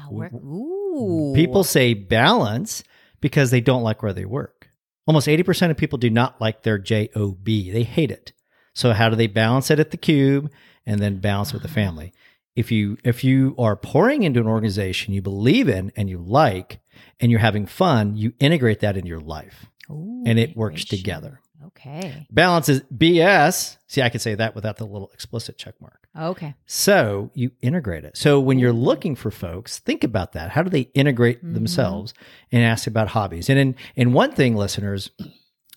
Ah, 0.06 0.14
work. 0.14 0.34
ooh 0.34 1.34
People 1.36 1.64
say 1.64 1.94
balance 1.94 2.84
because 3.22 3.52
they 3.52 3.62
don't 3.62 3.84
like 3.84 4.02
where 4.04 4.14
they 4.14 4.26
work. 4.26 4.70
Almost 5.08 5.28
80% 5.28 5.72
of 5.72 5.78
people 5.78 5.98
do 5.98 6.10
not 6.10 6.42
like 6.42 6.64
their 6.64 6.78
job. 6.78 7.10
They 7.44 7.84
hate 7.84 8.12
it. 8.12 8.34
So 8.74 8.94
how 8.94 9.10
do 9.10 9.16
they 9.16 9.28
balance 9.28 9.70
it 9.70 9.80
at 9.80 9.92
the 9.92 9.98
cube 9.98 10.52
and 10.86 11.00
then 11.00 11.20
balance 11.20 11.54
with 11.54 11.62
the 11.62 11.68
family? 11.68 12.14
if 12.56 12.72
you 12.72 12.98
if 13.04 13.24
you 13.24 13.54
are 13.58 13.76
pouring 13.76 14.24
into 14.24 14.40
an 14.40 14.48
organization 14.48 15.14
you 15.14 15.22
believe 15.22 15.68
in 15.68 15.92
and 15.96 16.10
you 16.10 16.18
like 16.18 16.80
and 17.20 17.32
you're 17.32 17.40
having 17.40 17.66
fun, 17.66 18.16
you 18.16 18.34
integrate 18.40 18.80
that 18.80 18.98
in 18.98 19.06
your 19.06 19.20
life 19.20 19.66
Ooh, 19.90 20.24
and 20.26 20.40
it 20.40 20.56
works 20.56 20.86
together. 20.86 21.42
Okay. 21.68 22.28
Balance 22.32 22.70
is 22.70 22.82
BS. 22.96 23.78
See, 23.88 24.02
I 24.02 24.10
can 24.10 24.20
say 24.20 24.36
that 24.36 24.56
without 24.56 24.78
the 24.78 24.86
little 24.86 25.10
explicit 25.14 25.58
check 25.58 25.76
mark. 25.82 26.08
Okay. 26.20 26.56
So 26.66 27.32
you 27.34 27.52
integrate 27.62 28.04
it. 28.06 28.18
So 28.18 28.40
when 28.40 28.60
you're 28.60 28.74
looking 28.74 29.16
for 29.16 29.32
folks, 29.32 29.80
think 29.80 30.04
about 30.04 30.34
that. 30.34 30.52
How 30.52 30.64
do 30.64 30.70
they 30.70 30.82
integrate 30.94 31.44
Mhm. 31.44 31.54
themselves 31.54 32.14
and 32.52 32.64
ask 32.64 32.88
about 32.88 33.10
hobbies? 33.10 33.50
And 33.50 33.60
in, 33.60 33.76
in 33.96 34.14
one 34.14 34.32
thing, 34.32 34.56
listeners, 34.56 35.10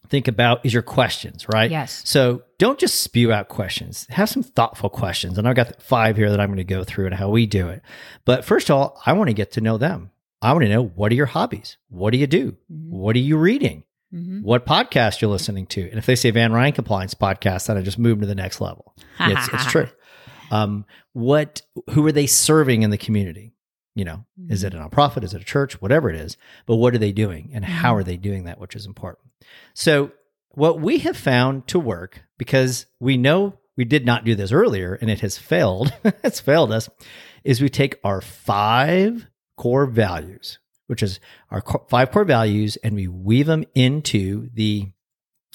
think 0.09 0.29
about 0.29 0.65
is 0.65 0.73
your 0.73 0.83
questions, 0.83 1.47
right? 1.53 1.71
Yes. 1.71 2.03
So 2.05 2.43
don't 2.59 2.79
just 2.79 3.01
spew 3.01 3.33
out 3.33 3.49
questions. 3.49 4.07
Have 4.11 4.29
some 4.29 4.43
thoughtful 4.43 4.89
questions. 4.91 5.39
And 5.39 5.47
I've 5.49 5.57
got 5.57 5.83
five 5.83 6.17
here 6.17 6.31
that 6.31 6.41
I'm 6.41 6.49
going 6.49 6.57
to 6.59 6.65
go 6.65 6.85
through 6.85 7.07
and 7.07 7.15
how 7.15 7.29
we 7.31 7.47
do 7.47 7.69
it. 7.69 7.83
But 8.25 8.45
first 8.45 8.71
of 8.71 8.77
all, 8.77 9.01
I 9.05 9.13
want 9.13 9.29
to 9.29 9.35
get 9.35 9.53
to 9.53 9.61
know 9.61 9.77
them. 9.77 10.11
I 10.41 10.53
want 10.53 10.65
to 10.65 10.71
know 10.71 10.85
what 10.85 11.11
are 11.11 11.17
your 11.17 11.27
hobbies? 11.27 11.79
What 11.89 12.13
do 12.13 12.19
you 12.19 12.29
do? 12.29 12.53
Mhm. 12.73 12.91
What 12.91 13.17
are 13.17 13.21
you 13.21 13.37
reading? 13.37 13.83
Mhm. 14.15 14.43
What 14.43 14.65
podcast 14.67 15.21
you're 15.21 15.31
listening 15.31 15.67
to? 15.67 15.83
And 15.89 15.99
if 15.99 16.07
they 16.07 16.17
say 16.17 16.33
VanRein 16.33 16.75
Compliance 16.75 17.15
podcast, 17.15 17.67
then 17.67 17.77
I 17.77 17.83
just 17.83 17.99
moved 17.99 18.21
to 18.23 18.27
the 18.27 18.35
next 18.35 18.61
level. 18.61 18.95
It's, 19.21 19.49
it's 19.53 19.67
true. 19.71 19.89
Um, 20.51 20.87
what 21.13 21.61
who 21.91 22.07
are 22.07 22.13
they 22.13 22.27
serving 22.27 22.83
in 22.83 22.91
the 22.91 22.97
community? 22.99 23.55
You 23.95 24.05
know, 24.05 24.25
is 24.49 24.63
it 24.65 24.73
a 24.75 24.79
nonprofit? 24.79 25.25
Is 25.25 25.35
it 25.35 25.43
a 25.43 25.45
church? 25.45 25.83
Whatever 25.83 26.09
it 26.09 26.17
is. 26.17 26.37
But 26.67 26.77
what 26.77 26.95
are 26.95 26.99
they 26.99 27.13
doing 27.13 27.51
and 27.53 27.65
how 27.65 27.93
Mhm. 27.95 27.97
are 27.97 28.05
they 28.05 28.17
doing 28.17 28.45
that, 28.45 28.59
which 28.61 28.77
is 28.77 28.87
important. 28.87 29.31
So 29.75 30.13
what 30.53 30.81
we 30.81 30.99
have 30.99 31.17
found 31.17 31.67
to 31.69 31.79
work, 31.81 32.23
because 32.39 32.87
we 33.01 33.17
know 33.17 33.59
we 33.77 33.85
did 33.85 34.07
not 34.07 34.25
do 34.25 34.35
this 34.35 34.53
earlier 34.53 34.95
and 34.95 35.11
it 35.11 35.21
has 35.21 35.37
failed, 35.37 35.93
it's 36.25 36.41
failed 36.41 36.73
us, 36.73 36.89
is 37.45 37.61
we 37.61 37.69
take 37.69 37.99
our 38.05 38.21
five 38.21 39.27
core 39.57 39.87
values, 39.87 40.59
which 40.89 41.03
is 41.03 41.21
our 41.51 41.63
five 41.89 42.11
core 42.11 42.25
values, 42.25 42.77
and 42.83 42.95
we 42.95 43.09
weave 43.09 43.47
them 43.47 43.65
into 43.75 44.51
the 44.53 44.89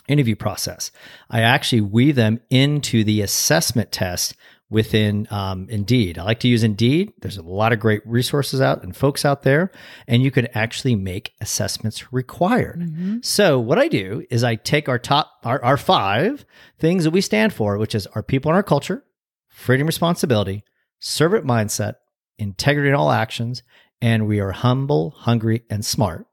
interview 0.07 0.35
process. 0.35 0.91
I 1.29 1.41
actually 1.41 1.81
weave 1.81 2.15
them 2.15 2.39
into 2.49 3.03
the 3.03 3.21
assessment 3.21 3.91
test 3.91 4.35
within 4.69 5.27
um, 5.29 5.67
Indeed. 5.69 6.17
I 6.17 6.23
like 6.23 6.39
to 6.39 6.47
use 6.47 6.63
Indeed. 6.63 7.13
There's 7.21 7.37
a 7.37 7.43
lot 7.43 7.71
of 7.73 7.79
great 7.79 8.01
resources 8.05 8.59
out 8.59 8.83
and 8.83 8.95
folks 8.95 9.23
out 9.23 9.43
there, 9.43 9.71
and 10.07 10.23
you 10.23 10.31
can 10.31 10.47
actually 10.55 10.95
make 10.95 11.33
assessments 11.39 12.11
required. 12.11 12.79
Mhm. 12.81 13.23
So 13.23 13.59
what 13.59 13.77
I 13.77 13.87
do 13.87 14.25
is 14.31 14.43
I 14.43 14.55
take 14.55 14.89
our 14.89 14.97
top 14.97 15.31
our, 15.43 15.63
our 15.63 15.77
five 15.77 16.43
things 16.79 17.03
that 17.03 17.11
we 17.11 17.21
stand 17.21 17.53
for, 17.53 17.77
which 17.77 17.93
is 17.93 18.07
our 18.07 18.23
people 18.23 18.49
and 18.49 18.55
our 18.55 18.63
culture, 18.63 19.03
freedom, 19.47 19.85
responsibility, 19.85 20.63
servant 20.99 21.45
mindset, 21.45 21.95
integrity 22.39 22.89
in 22.89 22.95
all 22.95 23.11
actions, 23.11 23.61
and 24.03 24.27
we 24.27 24.41
are 24.41 24.51
humble, 24.51 25.11
hungry, 25.11 25.63
and 25.69 25.85
smart. 25.85 26.27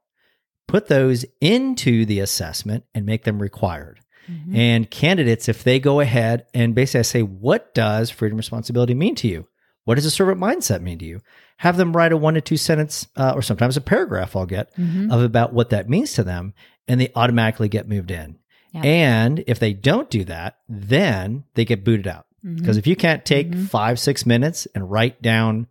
Put 0.67 0.87
those 0.89 1.25
into 1.39 2.05
the 2.05 2.19
assessment 2.19 2.83
and 2.93 3.05
make 3.05 3.23
them 3.23 3.41
required. 3.41 4.01
Mhm. 4.29 4.55
And 4.55 4.91
candidates, 4.91 5.47
if 5.47 5.63
they 5.63 5.79
go 5.79 6.01
ahead 6.01 6.45
and 6.53 6.75
basically 6.75 6.99
I 6.99 7.03
say, 7.03 7.21
what 7.23 7.73
does 7.73 8.09
freedom 8.09 8.37
responsibility 8.37 8.93
mean 8.93 9.15
to 9.15 9.27
you? 9.29 9.47
What 9.85 9.95
does 9.95 10.05
a 10.05 10.11
servant 10.11 10.39
mindset 10.39 10.81
mean 10.81 10.99
to 10.99 11.05
you? 11.05 11.21
Have 11.57 11.77
them 11.77 11.95
write 11.95 12.11
a 12.11 12.17
one 12.17 12.33
to 12.33 12.41
two 12.41 12.57
sentence 12.57 13.07
uh, 13.15 13.31
or 13.35 13.41
sometimes 13.41 13.77
a 13.77 13.81
paragraph 13.81 14.35
I'll 14.35 14.45
get 14.45 14.75
Mhm. 14.75 15.11
of 15.11 15.23
about 15.23 15.53
what 15.53 15.69
that 15.69 15.89
means 15.89 16.13
to 16.13 16.23
them, 16.23 16.53
and 16.89 16.99
they 16.99 17.11
automatically 17.15 17.69
get 17.69 17.87
moved 17.87 18.11
in. 18.11 18.35
Yeah. 18.73 18.81
And 18.83 19.43
if 19.47 19.59
they 19.59 19.73
don't 19.73 20.09
do 20.09 20.23
that, 20.25 20.57
then 20.69 21.45
they 21.55 21.63
get 21.65 21.83
booted 21.85 22.07
out. 22.07 22.25
Mhm. 22.45 22.57
Because 22.57 22.77
if 22.77 22.85
you 22.85 22.95
can't 22.97 23.23
take 23.25 23.49
Mhm. 23.51 23.69
five, 23.69 23.97
six 23.97 24.25
minutes 24.25 24.67
and 24.75 24.91
write 24.91 25.21
down 25.21 25.67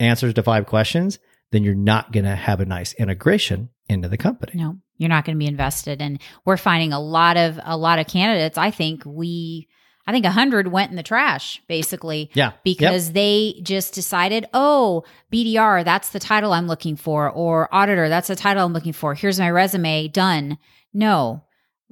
answers 0.00 0.34
to 0.34 0.42
five 0.42 0.66
questions, 0.66 1.18
then 1.52 1.62
you're 1.62 1.74
not 1.74 2.10
going 2.12 2.24
to 2.24 2.34
have 2.34 2.60
a 2.60 2.64
nice 2.66 2.92
integration 2.94 3.68
into 3.88 4.08
the 4.08 4.16
company. 4.18 4.52
No, 4.54 4.78
you're 4.98 5.08
not 5.08 5.24
going 5.24 5.36
to 5.36 5.38
be 5.38 5.46
invested. 5.46 6.02
And 6.02 6.20
we're 6.44 6.56
finding 6.56 6.92
a 6.92 7.00
lot 7.00 7.36
of 7.36 7.60
a 7.64 7.76
lot 7.76 7.98
of 7.98 8.06
candidates. 8.08 8.58
I 8.58 8.70
think 8.70 9.02
we, 9.06 9.68
I 10.06 10.12
think 10.12 10.24
a 10.24 10.30
hundred 10.32 10.66
went 10.68 10.90
in 10.90 10.96
the 10.96 11.02
trash 11.04 11.62
basically 11.68 12.30
Yeah. 12.34 12.52
because 12.64 13.12
they 13.12 13.60
just 13.62 13.94
decided, 13.94 14.46
oh, 14.52 15.04
BDR, 15.32 15.84
that's 15.84 16.08
the 16.08 16.18
title 16.18 16.52
I'm 16.52 16.66
looking 16.66 16.96
for, 16.96 17.30
or 17.30 17.72
auditor, 17.72 18.08
that's 18.08 18.28
the 18.28 18.36
title 18.36 18.64
I'm 18.64 18.72
looking 18.72 18.92
for. 18.92 19.14
Here's 19.14 19.38
my 19.38 19.50
resume, 19.50 20.08
done. 20.08 20.58
No, 20.92 21.44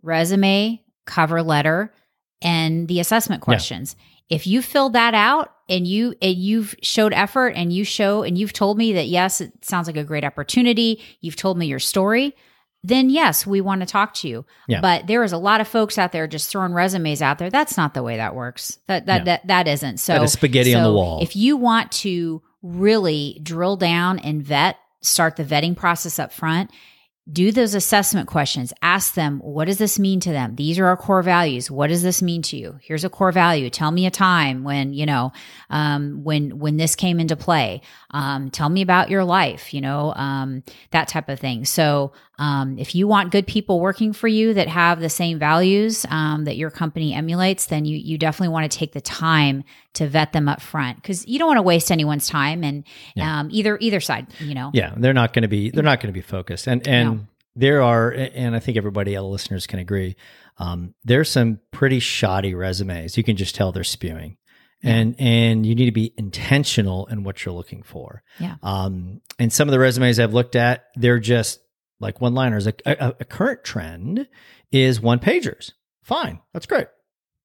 resume, 0.03 0.83
cover 1.07 1.43
letter, 1.43 1.93
and 2.43 2.89
the 2.89 3.01
assessment 3.01 3.43
questions. 3.43 3.97
If 4.31 4.47
you 4.47 4.63
filled 4.63 4.93
that 4.95 5.13
out 5.13 5.53
and 5.69 5.87
you 5.87 6.15
and 6.23 6.37
you've 6.37 6.77
showed 6.83 7.13
effort 7.13 7.49
and 7.49 7.73
you 7.73 7.85
show 7.85 8.23
and 8.23 8.39
you've 8.39 8.53
told 8.53 8.79
me 8.79 8.93
that 8.95 9.09
yes, 9.09 9.41
it 9.41 9.65
sounds 9.65 9.87
like 9.89 9.97
a 9.97 10.05
great 10.05 10.25
opportunity, 10.25 11.03
you've 11.21 11.37
told 11.37 11.59
me 11.59 11.67
your 11.67 11.81
story, 11.81 12.35
then 12.85 13.11
yes, 13.11 13.47
we 13.47 13.61
want 13.61 13.81
to 13.83 13.87
talk 13.87 14.15
to 14.15 14.29
you. 14.29 14.47
Yeah. 14.69 14.81
But 14.81 15.07
there 15.09 15.23
is 15.25 15.33
a 15.33 15.39
lot 15.39 15.61
of 15.61 15.69
folks 15.69 15.99
out 15.99 16.13
there 16.13 16.27
just 16.27 16.49
throwing 16.49 16.73
resumes 16.73 17.21
out 17.21 17.39
there. 17.39 17.51
That's 17.51 17.77
not 17.77 17.93
the 17.93 18.03
way 18.03 18.17
that 18.17 18.35
works. 18.35 18.79
That 18.87 19.07
that 19.07 19.19
No. 19.19 19.25
that, 19.25 19.47
that 19.49 19.69
isn't. 19.69 19.99
So 19.99 20.15
That 20.15 20.23
is 20.23 20.33
spaghetti 20.33 20.75
on 20.75 20.85
the 20.85 20.93
wall. 20.93 21.21
If 21.23 21.35
you 21.37 21.57
want 21.57 21.91
to 21.93 22.41
really 22.63 23.41
drill 23.43 23.77
down 23.77 24.19
and 24.21 24.43
vet, 24.43 24.77
start 25.03 25.37
the 25.37 25.45
vetting 25.45 25.77
process 25.77 26.19
up 26.19 26.33
front, 26.33 26.71
do 27.31 27.53
those 27.53 27.75
assessment 27.75 28.29
questions. 28.29 28.73
Ask 28.83 29.15
them, 29.15 29.39
what 29.41 29.67
does 29.67 29.79
this 29.79 29.99
mean 29.99 30.21
to 30.21 30.31
them? 30.31 30.57
These 30.57 30.79
are 30.79 30.87
our 30.87 30.97
core 30.97 31.23
values. 31.23 31.71
What 31.71 31.89
does 31.89 32.03
this 32.03 32.23
mean 32.23 32.43
to 32.43 32.57
you? 32.57 32.79
Here's 32.83 33.05
a 33.05 33.11
core 33.11 33.33
value. 33.33 33.71
Tell 33.71 33.91
me 33.91 34.07
a 34.07 34.11
time 34.11 34.65
when, 34.65 34.93
you 34.93 35.07
know, 35.07 35.33
um, 35.69 36.25
when, 36.25 36.59
when 36.59 36.77
this 36.77 36.95
came 36.97 37.21
into 37.21 37.37
play. 37.37 37.83
Um, 38.11 38.51
tell 38.51 38.69
me 38.69 38.83
about 38.83 39.11
your 39.11 39.25
life, 39.25 39.73
you 39.73 39.81
know, 39.81 40.13
um, 40.15 40.63
that 40.91 41.09
type 41.09 41.29
of 41.29 41.39
thing. 41.39 41.65
So, 41.65 42.13
um, 42.41 42.79
if 42.79 42.95
you 42.95 43.07
want 43.07 43.31
good 43.31 43.47
people 43.47 43.79
working 43.81 44.13
for 44.13 44.27
you 44.27 44.55
that 44.55 44.67
have 44.67 44.99
the 44.99 45.09
same 45.11 45.39
values, 45.39 46.07
um, 46.09 46.45
that 46.47 46.57
your 46.57 46.71
company 46.71 47.13
emulates, 47.15 47.67
then 47.67 47.85
you, 47.85 47.97
you 47.99 48.17
definitely 48.19 48.49
want 48.53 48.71
to 48.71 48.77
take 48.79 48.93
the 48.93 49.01
time 49.01 49.63
to 49.95 50.09
vet 50.09 50.33
them 50.33 50.49
up 50.49 50.61
front 50.61 50.97
because 50.97 51.27
you 51.29 51.39
don't 51.39 51.49
want 51.49 51.59
to 51.59 51.63
waste 51.63 51.93
anyone's 51.93 52.27
time 52.29 52.65
and, 52.65 52.85
Yeah. 53.15 53.41
um, 53.41 53.49
either, 53.53 53.77
either 53.81 54.01
side, 54.01 54.27
you 54.41 54.55
know. 54.55 54.71
Yeah, 54.73 54.95
they're 54.97 55.13
not 55.13 55.33
going 55.35 55.43
to 55.43 55.49
be 55.49 55.71
they're 55.71 55.85
not 55.85 56.01
going 56.01 56.13
to 56.13 56.19
be 56.19 56.23
focused. 56.23 56.67
And 56.67 56.89
and 56.89 57.11
No. 57.11 57.21
there 57.57 57.83
are 57.83 58.11
and 58.11 58.57
I 58.57 58.59
think 58.59 58.77
everybody 58.79 59.17
our 59.17 59.23
listeners 59.23 59.67
can 59.67 59.79
agree. 59.79 60.17
Um, 60.59 60.95
there's 61.05 61.29
some 61.31 61.61
pretty 61.73 62.01
shoddy 62.01 62.55
resumes. 62.55 63.17
You 63.17 63.23
can 63.23 63.37
just 63.37 63.55
tell 63.55 63.71
they're 63.71 63.85
spewing. 63.85 64.37
And 64.83 65.15
and 65.19 65.67
you 65.67 65.75
need 65.75 65.85
to 65.87 65.93
be 65.93 66.15
intentional 66.17 67.05
in 67.09 67.23
what 67.23 67.45
you're 67.45 67.55
looking 67.55 67.83
for. 67.83 68.23
Yeah. 68.39 68.55
Um, 68.63 69.21
and 69.39 69.53
some 69.53 69.69
of 69.69 69.73
the 69.73 69.79
resumes 69.79 70.19
I've 70.19 70.33
looked 70.33 70.57
at, 70.57 70.85
they're 70.97 71.19
just 71.19 71.61
like 72.01 72.21
one 72.21 72.35
liners. 72.35 72.67
A, 72.67 72.75
a, 72.87 73.15
a 73.21 73.25
current 73.25 73.63
trend 73.65 74.27
is 74.73 75.01
one 75.01 75.19
pagers. 75.19 75.73
Fine, 76.03 76.41
that's 76.53 76.67
great. 76.67 76.87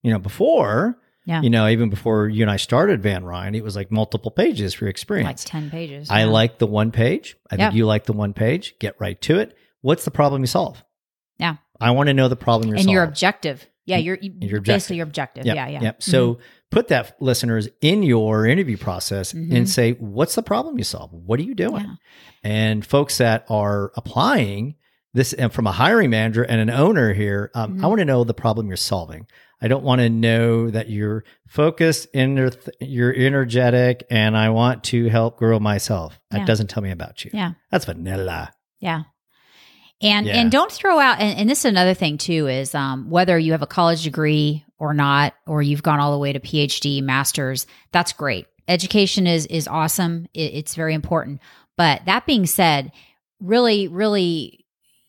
You 0.01 0.11
know, 0.11 0.19
before, 0.19 0.97
Yeah. 1.25 1.41
you 1.41 1.49
know, 1.49 1.67
even 1.67 1.89
before 1.89 2.27
you 2.29 2.41
and 2.43 2.49
I 2.51 2.57
started 2.57 3.01
VanRein, 3.01 3.55
it 3.55 3.63
was 3.63 3.75
like 3.75 3.91
multiple 3.91 4.31
pages 4.31 4.73
for 4.73 4.85
your 4.85 4.89
experience. 4.89 5.43
Like 5.45 5.51
10 5.51 5.69
pages. 5.71 6.09
I 6.09 6.19
yeah. 6.21 6.25
like 6.25 6.57
the 6.59 6.67
one 6.67 6.91
page. 6.91 7.35
I 7.51 7.55
Yeah. 7.55 7.65
think 7.67 7.75
you 7.75 7.85
like 7.85 8.05
the 8.05 8.13
one 8.13 8.33
page. 8.33 8.75
Get 8.79 8.95
right 8.99 9.19
to 9.21 9.39
it. 9.39 9.55
What's 9.81 10.05
the 10.05 10.11
problem 10.11 10.41
you 10.41 10.47
solve? 10.47 10.83
Yeah. 11.37 11.57
I 11.81 11.91
want 11.91 12.07
to 12.07 12.13
know 12.13 12.27
the 12.29 12.35
problem 12.35 12.69
you're 12.69 12.75
and 12.75 12.83
solving. 12.83 12.93
you're 12.93 13.03
objective. 13.03 13.67
Yeah, 13.85 13.97
you're, 13.97 14.17
basically 14.61 14.97
you're 14.97 15.05
objective. 15.05 15.45
Yep, 15.45 15.55
Yeah, 15.55 15.67
yeah. 15.67 15.81
Yep. 15.81 16.03
So 16.03 16.39
put 16.71 16.87
that 16.87 17.15
listeners 17.21 17.69
in 17.81 18.01
your 18.03 18.45
interview 18.47 18.77
process 18.77 19.31
Mhm. 19.33 19.55
and 19.55 19.69
say, 19.69 19.91
what's 19.93 20.35
the 20.35 20.41
problem 20.43 20.77
you 20.77 20.83
solve? 20.83 21.13
What 21.13 21.39
are 21.39 21.43
you 21.43 21.53
doing? 21.55 21.85
Yeah. 21.85 21.95
And 22.43 22.85
folks 22.85 23.17
that 23.19 23.45
are 23.49 23.91
applying 23.95 24.75
this 25.13 25.33
and 25.33 25.53
from 25.53 25.67
a 25.67 25.71
hiring 25.71 26.09
manager 26.09 26.43
and 26.43 26.59
an 26.59 26.69
owner 26.69 27.13
here, 27.13 27.51
um, 27.55 27.73
I 27.73 27.83
Mhm. 27.85 27.89
want 27.89 27.99
to 27.99 28.05
know 28.05 28.23
the 28.23 28.33
problem 28.33 28.67
you're 28.67 28.75
solving. 28.77 29.27
I 29.61 29.67
don't 29.69 29.83
want 29.83 30.01
to 30.01 30.09
know 30.09 30.69
that 30.69 30.89
you're 30.89 31.23
focused, 31.47 32.11
ener- 32.13 32.57
you're 32.81 33.13
energetic, 33.15 34.03
and 34.09 34.35
I 34.35 34.49
want 34.49 34.83
to 34.85 35.07
help 35.09 35.37
grow 35.37 35.59
myself. 35.59 36.19
That 36.31 36.39
Yeah. 36.39 36.45
doesn't 36.45 36.69
tell 36.69 36.83
me 36.83 36.91
about 36.91 37.23
you. 37.23 37.31
Yeah. 37.33 37.51
That's 37.71 37.85
vanilla. 37.85 38.51
Yeah. 38.81 39.03
And 40.01 40.25
Yeah. 40.27 40.33
and 40.37 40.51
don't 40.51 40.71
throw 40.71 40.99
out 40.99 41.19
and, 41.19 41.39
and 41.39 41.49
this 41.49 41.59
is 41.59 41.65
another 41.65 41.93
thing 41.93 42.17
too 42.17 42.47
is 42.47 42.75
um, 42.75 43.09
whether 43.09 43.37
you 43.39 43.53
have 43.53 43.61
a 43.61 43.67
college 43.67 44.03
degree 44.03 44.65
or 44.77 44.93
not 44.93 45.33
or 45.47 45.61
you've 45.61 45.83
gone 45.83 45.99
all 45.99 46.11
the 46.11 46.19
way 46.19 46.33
to 46.33 46.39
PhD 46.39 47.01
masters 47.01 47.65
that's 47.91 48.11
great. 48.13 48.45
Education 48.67 49.25
is 49.27 49.45
is 49.45 49.67
awesome. 49.67 50.27
It, 50.33 50.53
it's 50.53 50.75
very 50.75 50.93
important. 50.93 51.39
But 51.77 52.01
that 52.05 52.25
being 52.25 52.45
said 52.45 52.91
really 53.39 53.87
really 53.87 54.65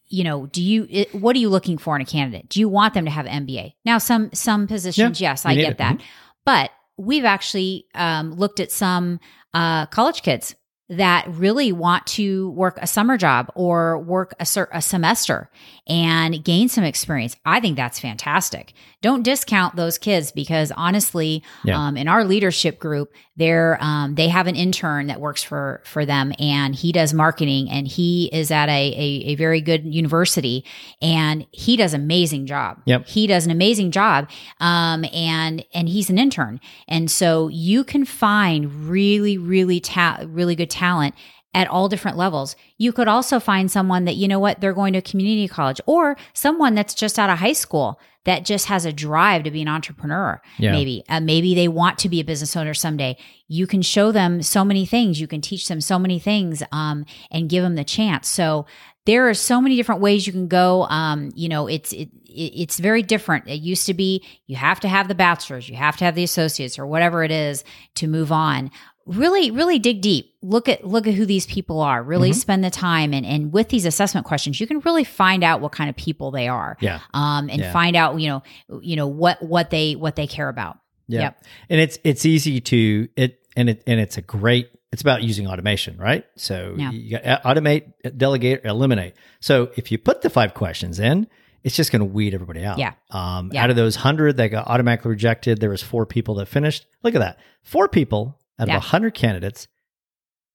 you 0.09 0.23
know 0.23 0.47
do 0.47 0.63
you 0.63 0.87
it, 0.89 1.13
what 1.15 1.35
are 1.35 1.41
you 1.41 1.49
looking 1.49 1.79
for 1.79 1.97
in 1.97 2.03
a 2.03 2.07
candidate? 2.07 2.49
Do 2.49 2.61
you 2.61 2.69
want 2.69 2.95
them 2.95 3.07
to 3.07 3.11
have 3.11 3.27
an 3.27 3.47
MBA 3.47 3.75
now 3.85 3.99
some 3.99 4.31
some 4.33 4.69
positions 4.69 5.21
yes 5.21 5.45
I 5.45 5.55
get 5.57 5.73
it. 5.73 5.79
that. 5.79 5.97
Mhm. 5.97 6.03
but 6.45 6.71
we've 6.97 7.25
actually 7.25 7.87
um, 7.95 8.33
looked 8.35 8.61
at 8.61 8.71
some 8.73 9.19
uh, 9.53 9.87
college 9.87 10.23
kids 10.23 10.55
that 10.89 11.27
really 11.29 11.73
want 11.73 12.07
to 12.07 12.51
work 12.51 12.79
a 12.81 12.87
summer 12.87 13.17
job 13.17 13.51
or 13.57 13.99
work 13.99 14.35
a, 14.39 14.47
cer- 14.47 14.69
a 14.73 14.81
semester 14.81 15.51
and 15.89 16.45
gain 16.45 16.69
some 16.69 16.85
experience. 16.85 17.37
I 17.45 17.59
think 17.61 17.77
that's 17.77 17.99
fantastic. 17.99 18.73
Don't 19.03 19.23
discount 19.23 19.77
those 19.77 19.99
kids 19.99 20.31
because 20.33 20.73
honestly, 20.77 21.43
Yeah. 21.65 21.79
um, 21.79 21.97
in 21.97 22.09
our 22.09 22.25
leadership 22.25 22.79
group, 22.79 23.13
they're 23.37 23.77
um, 23.83 24.15
they 24.15 24.29
have 24.29 24.47
an 24.47 24.57
intern 24.57 25.09
that 25.09 25.21
works 25.21 25.43
for 25.43 25.83
for 25.85 26.07
them, 26.07 26.33
and 26.39 26.75
he 26.75 26.91
does 26.91 27.13
marketing, 27.13 27.69
and 27.71 27.87
he 27.87 28.31
is 28.33 28.51
at 28.51 28.69
a 28.71 28.73
a, 28.73 29.33
a 29.33 29.35
very 29.35 29.61
good 29.61 29.85
university, 29.85 30.65
and 31.03 31.47
he 31.53 31.77
does 31.77 31.93
an 31.95 32.01
amazing 32.01 32.47
job. 32.47 32.81
Yep. 32.87 33.07
he 33.07 33.27
does 33.27 33.45
an 33.45 33.51
amazing 33.51 33.91
job, 33.91 34.31
um, 34.61 35.05
and 35.13 35.65
and 35.75 35.89
he's 35.89 36.09
an 36.09 36.19
intern, 36.19 36.61
and 36.89 37.11
so 37.11 37.49
you 37.49 37.85
can 37.85 38.05
find 38.07 38.89
really 38.89 39.37
really 39.37 39.81
ta- 39.81 40.21
really 40.27 40.55
good 40.57 40.71
talent 40.77 41.15
at 41.55 41.69
all 41.69 41.89
different 41.89 42.19
levels. 42.19 42.55
You 42.77 42.93
could 42.93 43.09
also 43.09 43.41
find 43.41 43.71
someone 43.71 44.05
that, 44.05 44.17
you 44.17 44.29
know 44.29 44.39
what, 44.39 44.61
they're 44.61 44.75
going 44.75 44.93
to 44.93 45.01
community 45.01 45.49
college 45.49 45.81
or 45.87 46.17
someone 46.35 46.75
that's 46.75 46.95
just 46.95 47.19
out 47.19 47.31
of 47.31 47.39
high 47.39 47.55
school 47.55 47.99
that 48.25 48.45
just 48.45 48.67
has 48.67 48.85
a 48.85 48.93
drive 48.93 49.45
to 49.45 49.51
be 49.51 49.63
an 49.63 49.69
entrepreneur. 49.69 50.43
Yeah. 50.59 50.73
Maybe, 50.73 51.03
uh, 51.09 51.21
maybe 51.21 51.55
they 51.55 51.69
want 51.69 51.99
to 52.01 52.09
be 52.11 52.21
a 52.21 52.25
business 52.25 52.57
owner 52.57 52.75
someday. 52.75 53.17
You 53.49 53.67
can 53.67 53.81
show 53.81 54.13
them 54.13 54.43
so 54.43 54.65
many 54.65 54.85
things. 54.85 55.19
You 55.19 55.29
can 55.29 55.41
teach 55.41 55.69
them 55.69 55.81
so 55.81 55.99
many 55.99 56.19
things, 56.19 56.63
um, 56.73 57.07
and 57.31 57.49
give 57.49 57.63
them 57.63 57.77
the 57.77 57.85
chance. 57.85 58.29
So 58.29 58.67
there 59.07 59.29
are 59.29 59.35
so 59.35 59.61
many 59.61 59.77
different 59.77 60.03
ways 60.03 60.27
you 60.27 60.33
can 60.33 60.49
go. 60.49 60.85
Um, 60.85 61.31
you 61.35 61.49
know, 61.49 61.69
it's, 61.69 61.93
it, 61.93 62.11
it, 62.27 62.53
it's 62.63 62.79
very 62.81 63.03
different. 63.03 63.49
It 63.49 63.61
used 63.63 63.87
to 63.87 63.95
be 63.95 64.23
you 64.47 64.57
have 64.57 64.81
to 64.81 64.89
have 64.89 65.09
the 65.09 65.15
bachelor's, 65.15 65.69
you 65.69 65.77
have 65.77 65.97
to 65.99 66.05
have 66.05 66.17
the 66.17 66.25
associates 66.25 66.79
or 66.79 66.87
whatever 66.87 67.25
it 67.25 67.31
is 67.31 67.65
to 67.95 68.09
move 68.09 68.31
on 68.31 68.71
really 69.07 69.51
really 69.53 69.79
dig 69.79 70.01
deep 70.01 70.35
look 70.43 70.69
at 70.69 70.85
look 70.85 71.07
at 71.07 71.15
who 71.15 71.25
these 71.25 71.47
people 71.47 71.81
are 71.81 72.03
really 72.03 72.31
Mm-hmm. 72.31 72.39
spend 72.39 72.65
the 72.65 72.71
time 72.71 73.15
and 73.15 73.25
and 73.25 73.53
with 73.53 73.69
these 73.69 73.87
assessment 73.87 74.27
questions 74.27 74.61
you 74.61 74.67
can 74.67 74.81
really 74.81 75.05
find 75.05 75.45
out 75.45 75.61
what 75.61 75.73
kind 75.73 75.89
of 75.89 75.97
people 75.97 76.31
they 76.33 76.49
are 76.49 76.77
Yeah. 76.81 77.01
um 77.15 77.49
and 77.49 77.61
Yeah. 77.61 77.73
find 77.73 77.95
out 77.97 78.21
you 78.21 78.29
know 78.29 78.43
you 78.83 78.97
know 78.97 79.07
what 79.07 79.41
what 79.43 79.71
they 79.71 79.95
what 79.95 80.17
they 80.17 80.27
care 80.27 80.49
about 80.49 80.79
Yeah. 81.09 81.21
Yep. 81.21 81.45
And 81.71 81.81
it's 81.81 81.99
it's 82.05 82.27
easy 82.27 82.61
to 82.61 83.09
it 83.17 83.39
and 83.57 83.71
it 83.71 83.83
and 83.87 84.01
it's 84.01 84.17
a 84.19 84.23
great 84.23 84.71
it's 84.93 85.03
about 85.03 85.23
using 85.23 85.47
automation, 85.47 85.99
right? 85.99 86.25
So 86.37 86.75
Yeah. 86.79 86.91
you 86.91 87.19
got 87.19 87.43
automate, 87.43 87.93
delegate, 88.17 88.65
eliminate. 88.65 89.15
So 89.41 89.71
if 89.77 89.91
you 89.93 89.99
put 89.99 90.23
the 90.23 90.31
five 90.31 90.55
questions 90.55 90.99
in, 91.01 91.27
it's 91.65 91.77
just 91.77 91.91
going 91.93 92.01
to 92.01 92.07
weed 92.07 92.33
everybody 92.35 92.65
out. 92.65 92.79
Yeah. 92.79 92.93
Um, 93.11 93.51
Yeah. 93.53 93.65
Out 93.65 93.71
of 93.71 93.77
those 93.77 93.97
hundred 93.97 94.37
that 94.39 94.49
got 94.49 94.69
automatically 94.69 95.11
rejected, 95.11 95.59
there 95.61 95.71
was 95.71 95.83
four 95.83 96.07
people 96.07 96.37
that 96.37 96.47
finished. 96.47 96.87
Look 97.03 97.15
at 97.15 97.19
that, 97.19 97.39
four 97.63 97.89
people 97.89 98.39
out 98.59 98.69
of 98.69 98.75
a 98.75 98.81
hundred 98.81 99.15
candidates 99.15 99.69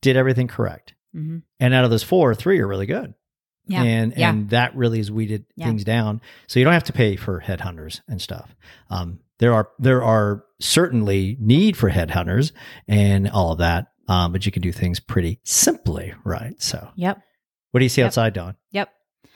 did 0.01 0.15
everything 0.17 0.48
correct, 0.48 0.93
hmm 1.13 1.39
and 1.60 1.74
out 1.74 1.84
of 1.84 1.91
those 1.91 2.03
four, 2.03 2.34
three 2.36 2.60
are 2.60 2.67
really 2.67 2.86
good. 2.88 3.13
yeah 3.67 3.84
And 3.84 4.13
Yeah. 4.17 4.29
and 4.31 4.50
that 4.50 4.75
really 4.75 4.98
has 4.98 5.12
weeded 5.12 5.46
Yeah. 5.55 5.67
things 5.67 5.84
down. 5.84 6.20
So 6.48 6.60
you 6.60 6.63
don't 6.65 6.74
have 6.74 6.84
to 6.86 6.93
pay 6.93 7.15
for 7.15 7.39
headhunters 7.41 8.01
and 8.08 8.20
stuff. 8.22 8.55
Um, 8.89 9.20
there 9.39 9.53
are 9.53 9.70
there 9.79 10.03
are 10.03 10.43
certainly 10.60 11.38
need 11.39 11.77
for 11.77 11.89
headhunters 11.91 12.51
and 12.88 13.29
all 13.29 13.51
of 13.51 13.60
that. 13.60 13.88
Um, 14.08 14.31
but 14.31 14.46
you 14.46 14.51
can 14.51 14.62
do 14.62 14.72
things 14.72 15.00
pretty 15.00 15.39
simply, 15.43 16.13
right? 16.25 16.60
So 16.62 16.89
yep 16.96 17.22
what 17.72 17.79
do 17.79 17.86
you 17.86 17.89
see 17.89 18.01
Yep. 18.01 18.08
outside, 18.08 18.34
Dawn? 18.34 18.55
yep 18.72 18.89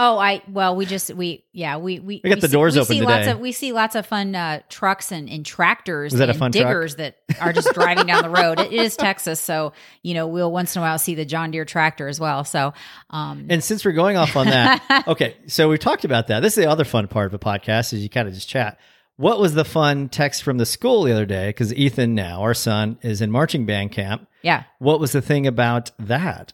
Oh, 0.00 0.16
I 0.16 0.42
well, 0.48 0.76
we 0.76 0.86
just 0.86 1.12
we 1.12 1.44
yeah 1.52 1.76
we 1.78 1.98
we 1.98 2.20
We 2.22 2.30
got 2.30 2.40
the 2.40 2.46
see- 2.46 2.52
doors 2.52 2.74
we 2.76 2.80
open 2.82 2.96
see 2.96 3.02
Lots 3.02 3.26
of 3.26 3.40
we 3.40 3.50
see 3.52 3.72
lots 3.72 3.96
of 3.96 4.06
fun 4.06 4.34
uh, 4.34 4.60
trucks 4.68 5.10
and, 5.10 5.28
and 5.28 5.44
tractors 5.44 6.12
Was 6.12 6.20
that 6.20 6.28
a 6.28 6.30
and 6.30 6.38
fun 6.38 6.52
truck? 6.52 6.64
diggers 6.66 6.96
that 6.96 7.18
are 7.40 7.52
just 7.52 7.74
driving 7.74 8.06
down 8.06 8.22
the 8.22 8.30
road. 8.30 8.60
It 8.60 8.72
is 8.72 8.96
Texas, 8.96 9.40
so 9.40 9.72
you 10.02 10.14
know 10.14 10.28
we'll 10.28 10.52
once 10.52 10.76
in 10.76 10.80
a 10.80 10.84
while 10.84 10.98
see 10.98 11.16
the 11.16 11.24
John 11.24 11.50
Deere 11.50 11.64
tractor 11.64 12.06
as 12.06 12.20
well. 12.20 12.44
So, 12.44 12.72
um, 13.10 13.46
And 13.50 13.62
since 13.64 13.84
we're 13.84 13.90
going 13.92 14.16
off 14.16 14.36
on 14.36 14.46
that, 14.46 15.04
okay, 15.08 15.36
so 15.48 15.68
we 15.68 15.78
talked 15.78 16.04
about 16.04 16.28
that. 16.28 16.40
This 16.40 16.56
is 16.56 16.64
the 16.64 16.70
other 16.70 16.84
fun 16.84 17.08
part 17.08 17.26
of 17.26 17.34
a 17.34 17.38
podcast 17.40 17.92
is 17.92 18.02
you 18.02 18.08
kind 18.08 18.28
of 18.28 18.34
just 18.34 18.48
chat. 18.48 18.78
What 19.16 19.40
was 19.40 19.52
the 19.54 19.64
fun 19.64 20.08
text 20.10 20.44
from 20.44 20.58
the 20.58 20.66
school 20.66 21.02
the 21.02 21.10
other 21.12 21.26
day? 21.26 21.48
Because 21.48 21.74
Ethan 21.74 22.14
now, 22.14 22.42
our 22.42 22.54
son, 22.54 22.98
is 23.02 23.20
in 23.20 23.32
marching 23.32 23.66
band 23.66 23.90
camp. 23.90 24.28
yeah. 24.42 24.62
What 24.78 25.00
was 25.00 25.10
the 25.10 25.20
thing 25.20 25.48
about 25.48 25.90
that? 25.98 26.52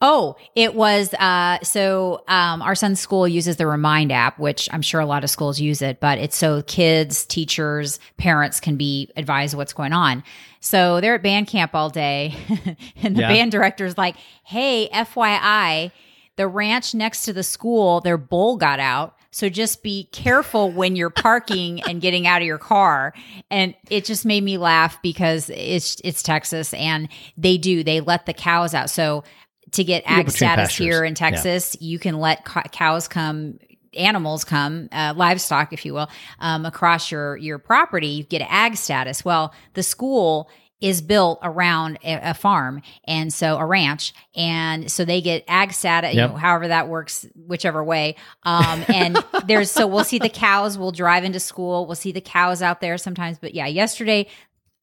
Oh, 0.00 0.36
it 0.54 0.76
was 0.76 1.12
uh 1.14 1.58
so 1.64 2.22
um 2.28 2.62
our 2.62 2.76
son's 2.76 3.00
school 3.00 3.26
uses 3.26 3.56
the 3.56 3.66
Remind 3.66 4.12
app, 4.12 4.38
which 4.38 4.68
I'm 4.72 4.82
sure 4.82 5.00
a 5.00 5.06
lot 5.06 5.24
of 5.24 5.30
schools 5.30 5.58
use 5.60 5.82
it, 5.82 5.98
but 5.98 6.18
it's 6.18 6.36
so 6.36 6.62
kids, 6.62 7.26
teachers, 7.26 7.98
parents 8.16 8.60
can 8.60 8.76
be 8.76 9.10
advised 9.16 9.56
what's 9.56 9.72
going 9.72 9.92
on. 9.92 10.22
So 10.60 11.00
they're 11.00 11.16
at 11.16 11.22
band 11.24 11.48
camp 11.48 11.74
all 11.74 11.90
day 11.90 12.34
and 13.02 13.16
the 13.16 13.22
Yeah. 13.22 13.28
band 13.28 13.50
director's 13.50 13.98
like, 13.98 14.14
"Hey, 14.44 14.88
FYI, 14.92 15.90
the 16.36 16.46
ranch 16.46 16.94
next 16.94 17.24
to 17.24 17.32
the 17.32 17.42
school, 17.42 18.00
their 18.00 18.18
bull 18.18 18.56
got 18.56 18.78
out." 18.78 19.14
So 19.32 19.48
just 19.48 19.82
be 19.82 20.08
careful 20.12 20.70
when 20.70 20.94
you're 20.96 21.10
parking 21.10 21.80
and 21.82 22.00
getting 22.00 22.26
out 22.26 22.40
of 22.40 22.46
your 22.46 22.58
car. 22.58 23.12
And 23.50 23.74
it 23.90 24.04
just 24.04 24.24
made 24.24 24.42
me 24.42 24.58
laugh 24.58 25.00
because 25.02 25.50
it's 25.50 26.00
it's 26.04 26.22
Texas 26.22 26.72
and 26.74 27.08
they 27.36 27.58
do 27.58 27.82
they 27.82 28.00
let 28.00 28.26
the 28.26 28.32
cows 28.32 28.74
out. 28.74 28.90
So 28.90 29.24
to 29.72 29.84
get 29.84 30.02
ag 30.06 30.30
status 30.30 30.68
pastures. 30.68 30.84
here 30.84 31.04
in 31.04 31.12
Yeah. 31.12 31.30
Texas, 31.30 31.76
you 31.80 31.98
can 31.98 32.18
let 32.18 32.44
co- 32.44 32.62
cows 32.72 33.08
come, 33.08 33.58
animals 33.94 34.44
come, 34.44 34.88
uh, 34.92 35.14
livestock, 35.16 35.72
if 35.72 35.84
you 35.84 35.94
will, 35.94 36.08
um, 36.40 36.64
across 36.66 37.10
your 37.10 37.36
your 37.36 37.58
property. 37.58 38.08
You 38.08 38.24
get 38.24 38.42
ag 38.48 38.76
status. 38.76 39.24
Well, 39.24 39.52
the 39.74 39.82
school 39.82 40.50
is 40.80 41.02
built 41.02 41.40
around 41.42 41.98
a, 42.04 42.30
a 42.30 42.34
farm 42.34 42.80
and 43.04 43.32
so 43.32 43.56
a 43.58 43.66
ranch 43.66 44.14
and 44.36 44.88
so 44.88 45.04
they 45.04 45.20
get 45.20 45.42
ag 45.48 45.72
status 45.72 46.14
you 46.14 46.20
know, 46.20 46.36
however 46.36 46.68
that 46.68 46.86
works 46.86 47.26
whichever 47.34 47.82
way 47.82 48.14
um 48.44 48.84
and 48.86 49.18
there's 49.48 49.72
so 49.72 49.88
we'll 49.88 50.04
see 50.04 50.20
the 50.20 50.28
cows 50.28 50.78
we'll 50.78 50.92
drive 50.92 51.24
into 51.24 51.40
school 51.40 51.84
we'll 51.86 51.96
see 51.96 52.12
the 52.12 52.20
cows 52.20 52.62
out 52.62 52.80
there 52.80 52.96
sometimes 52.96 53.40
but 53.40 53.56
yeah 53.56 53.66
yesterday 53.66 54.24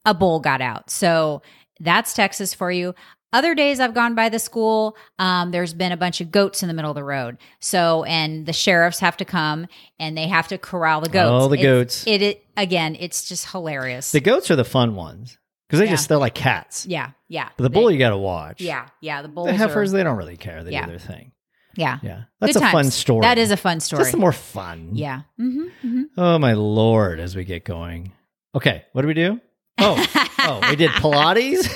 a 0.05 0.13
bull 0.13 0.39
got 0.39 0.61
out. 0.61 0.89
So 0.89 1.41
that's 1.79 2.13
Texas 2.13 2.53
for 2.53 2.71
you. 2.71 2.93
Other 3.35 3.53
days 3.53 3.81
I've 3.81 3.93
gone 3.93 4.15
by 4.15 4.29
the 4.29 4.39
school, 4.39 4.95
um, 5.19 5.51
there's 5.51 5.73
been 5.73 5.91
a 5.91 5.97
bunch 5.97 6.21
of 6.21 6.31
goats 6.31 6.61
in 6.63 6.69
the 6.69 6.73
middle 6.73 6.89
of 6.91 6.95
the 6.95 7.03
road. 7.03 7.37
So, 7.59 8.05
and 8.05 8.45
the 8.45 8.53
sheriffs 8.53 8.99
have 8.99 9.17
to 9.17 9.25
come 9.25 9.67
and 9.99 10.17
they 10.17 10.27
have 10.27 10.47
to 10.47 10.57
corral 10.57 11.01
the 11.01 11.09
goats. 11.09 11.43
Oh, 11.45 11.49
the 11.49 11.57
goats. 11.61 12.07
It, 12.07 12.21
it 12.21 12.45
again, 12.55 12.95
it's 12.97 13.27
just 13.27 13.51
hilarious. 13.51 14.13
The 14.13 14.21
goats 14.21 14.49
are 14.51 14.55
the 14.55 14.63
fun 14.63 14.95
ones 14.95 15.37
because 15.67 15.79
they 15.79 15.85
Yeah. 15.85 15.91
just 15.91 16.07
they're 16.07 16.17
like 16.17 16.33
cats. 16.33 16.85
yeah, 16.85 17.11
yeah. 17.27 17.49
But 17.57 17.63
the 17.63 17.69
They- 17.69 17.73
bull 17.73 17.91
you 17.91 17.99
got 17.99 18.11
to 18.11 18.17
watch. 18.17 18.61
yeah, 18.61 18.87
yeah. 19.01 19.21
The 19.21 19.27
bulls 19.27 19.47
The 19.47 19.53
heifers 19.57 19.93
are, 19.93 19.97
they 19.97 20.03
don't 20.03 20.15
really 20.17 20.37
care. 20.37 20.63
They 20.63 20.71
Yeah. 20.71 20.85
do 20.85 20.91
their 20.91 20.99
thing. 20.99 21.33
yeah. 21.75 21.99
Yeah, 22.01 22.21
that's 22.39 22.53
Good 22.53 22.63
a 22.63 22.71
fun 22.71 22.89
story. 22.89 23.21
That 23.23 23.37
is 23.37 23.51
a 23.51 23.57
fun 23.57 23.81
story. 23.81 24.03
Just 24.05 24.15
more 24.15 24.31
fun. 24.31 24.91
yeah. 24.93 25.23
hmm 25.37 25.67
hmm 25.81 26.03
Oh 26.17 26.39
my 26.39 26.53
lord! 26.53 27.19
As 27.19 27.35
we 27.35 27.43
get 27.43 27.65
going, 27.65 28.13
okay. 28.55 28.85
What 28.93 29.01
do 29.01 29.09
we 29.09 29.13
do? 29.13 29.41
Oh, 29.77 30.31
oh, 30.39 30.61
we 30.69 30.77
did 30.77 30.89
Pilates. 31.01 31.67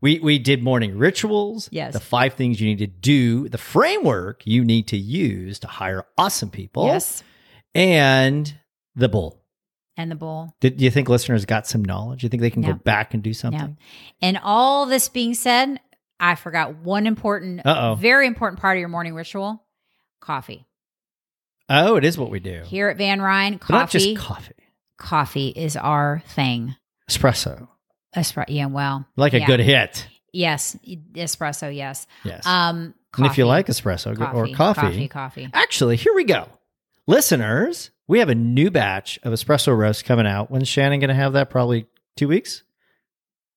we 0.00 0.18
we 0.20 0.38
did 0.38 0.62
morning 0.62 0.96
rituals. 0.98 1.68
Yes. 1.72 1.92
the 1.92 2.00
five 2.00 2.34
things 2.34 2.60
you 2.60 2.68
need 2.68 2.78
to 2.78 2.86
do, 2.86 3.48
the 3.48 3.58
framework 3.58 4.46
you 4.46 4.64
need 4.64 4.88
to 4.88 4.96
use 4.96 5.58
to 5.60 5.66
hire 5.68 6.04
awesome 6.18 6.50
people. 6.50 6.86
Yes. 6.86 7.22
and 7.74 8.54
the 8.96 9.08
bull. 9.08 9.36
And 9.96 10.10
the 10.10 10.14
bull. 10.16 10.54
Did 10.60 10.78
do 10.78 10.84
you 10.84 10.90
think 10.90 11.08
listeners 11.08 11.44
got 11.44 11.66
some 11.66 11.84
knowledge? 11.84 12.20
Do 12.20 12.24
you 12.24 12.28
think 12.30 12.40
they 12.40 12.50
can 12.50 12.62
Yeah. 12.62 12.70
go 12.72 12.74
back 12.78 13.12
and 13.14 13.22
do 13.22 13.34
something? 13.34 13.76
And 14.22 14.38
all 14.42 14.86
this 14.86 15.08
being 15.08 15.34
said, 15.34 15.78
I 16.18 16.34
forgot 16.34 16.76
one 16.76 17.06
important, 17.06 17.60
Uh-oh. 17.64 17.94
very 17.96 18.26
important 18.26 18.60
part 18.60 18.76
of 18.76 18.80
your 18.80 18.88
morning 18.88 19.14
ritual 19.14 19.62
coffee. 20.20 20.66
Oh, 21.68 21.96
it 21.96 22.04
is 22.04 22.18
what 22.18 22.30
we 22.30 22.40
do. 22.40 22.62
Here 22.64 22.88
at 22.88 22.98
VanRein, 22.98 23.60
But 23.60 23.70
not 23.70 23.80
coffee, 23.90 23.98
just 24.14 24.16
coffee, 24.26 24.52
coffee 24.98 25.48
is 25.48 25.76
our 25.76 26.22
thing. 26.26 26.74
espresso, 27.08 27.68
Espre- 28.16 28.44
yeah, 28.48 28.66
well, 28.66 29.06
like 29.16 29.34
a 29.34 29.40
yeah. 29.40 29.46
good 29.46 29.60
hit. 29.60 30.06
Yes, 30.32 30.76
espresso, 31.14 31.74
yes. 31.74 32.06
Yes. 32.24 32.46
Um, 32.46 32.94
and 33.16 33.26
if 33.26 33.38
you 33.38 33.46
like 33.46 33.66
espresso 33.66 34.16
go- 34.16 34.24
or 34.26 34.46
coffee, 34.48 34.82
coffee, 34.82 35.08
coffee. 35.08 35.50
Actually, 35.52 35.96
here 35.96 36.14
we 36.14 36.24
go. 36.24 36.48
Listeners, 37.06 37.90
we 38.06 38.20
have 38.20 38.28
a 38.28 38.34
new 38.34 38.70
batch 38.70 39.18
of 39.22 39.32
espresso 39.32 39.76
roast 39.76 40.04
coming 40.04 40.26
out. 40.26 40.50
When's 40.50 40.68
Shannon 40.68 41.00
going 41.00 41.08
to 41.08 41.14
have 41.14 41.32
that? 41.32 41.50
Probably 41.50 41.86
two 42.16 42.28
weeks? 42.28 42.62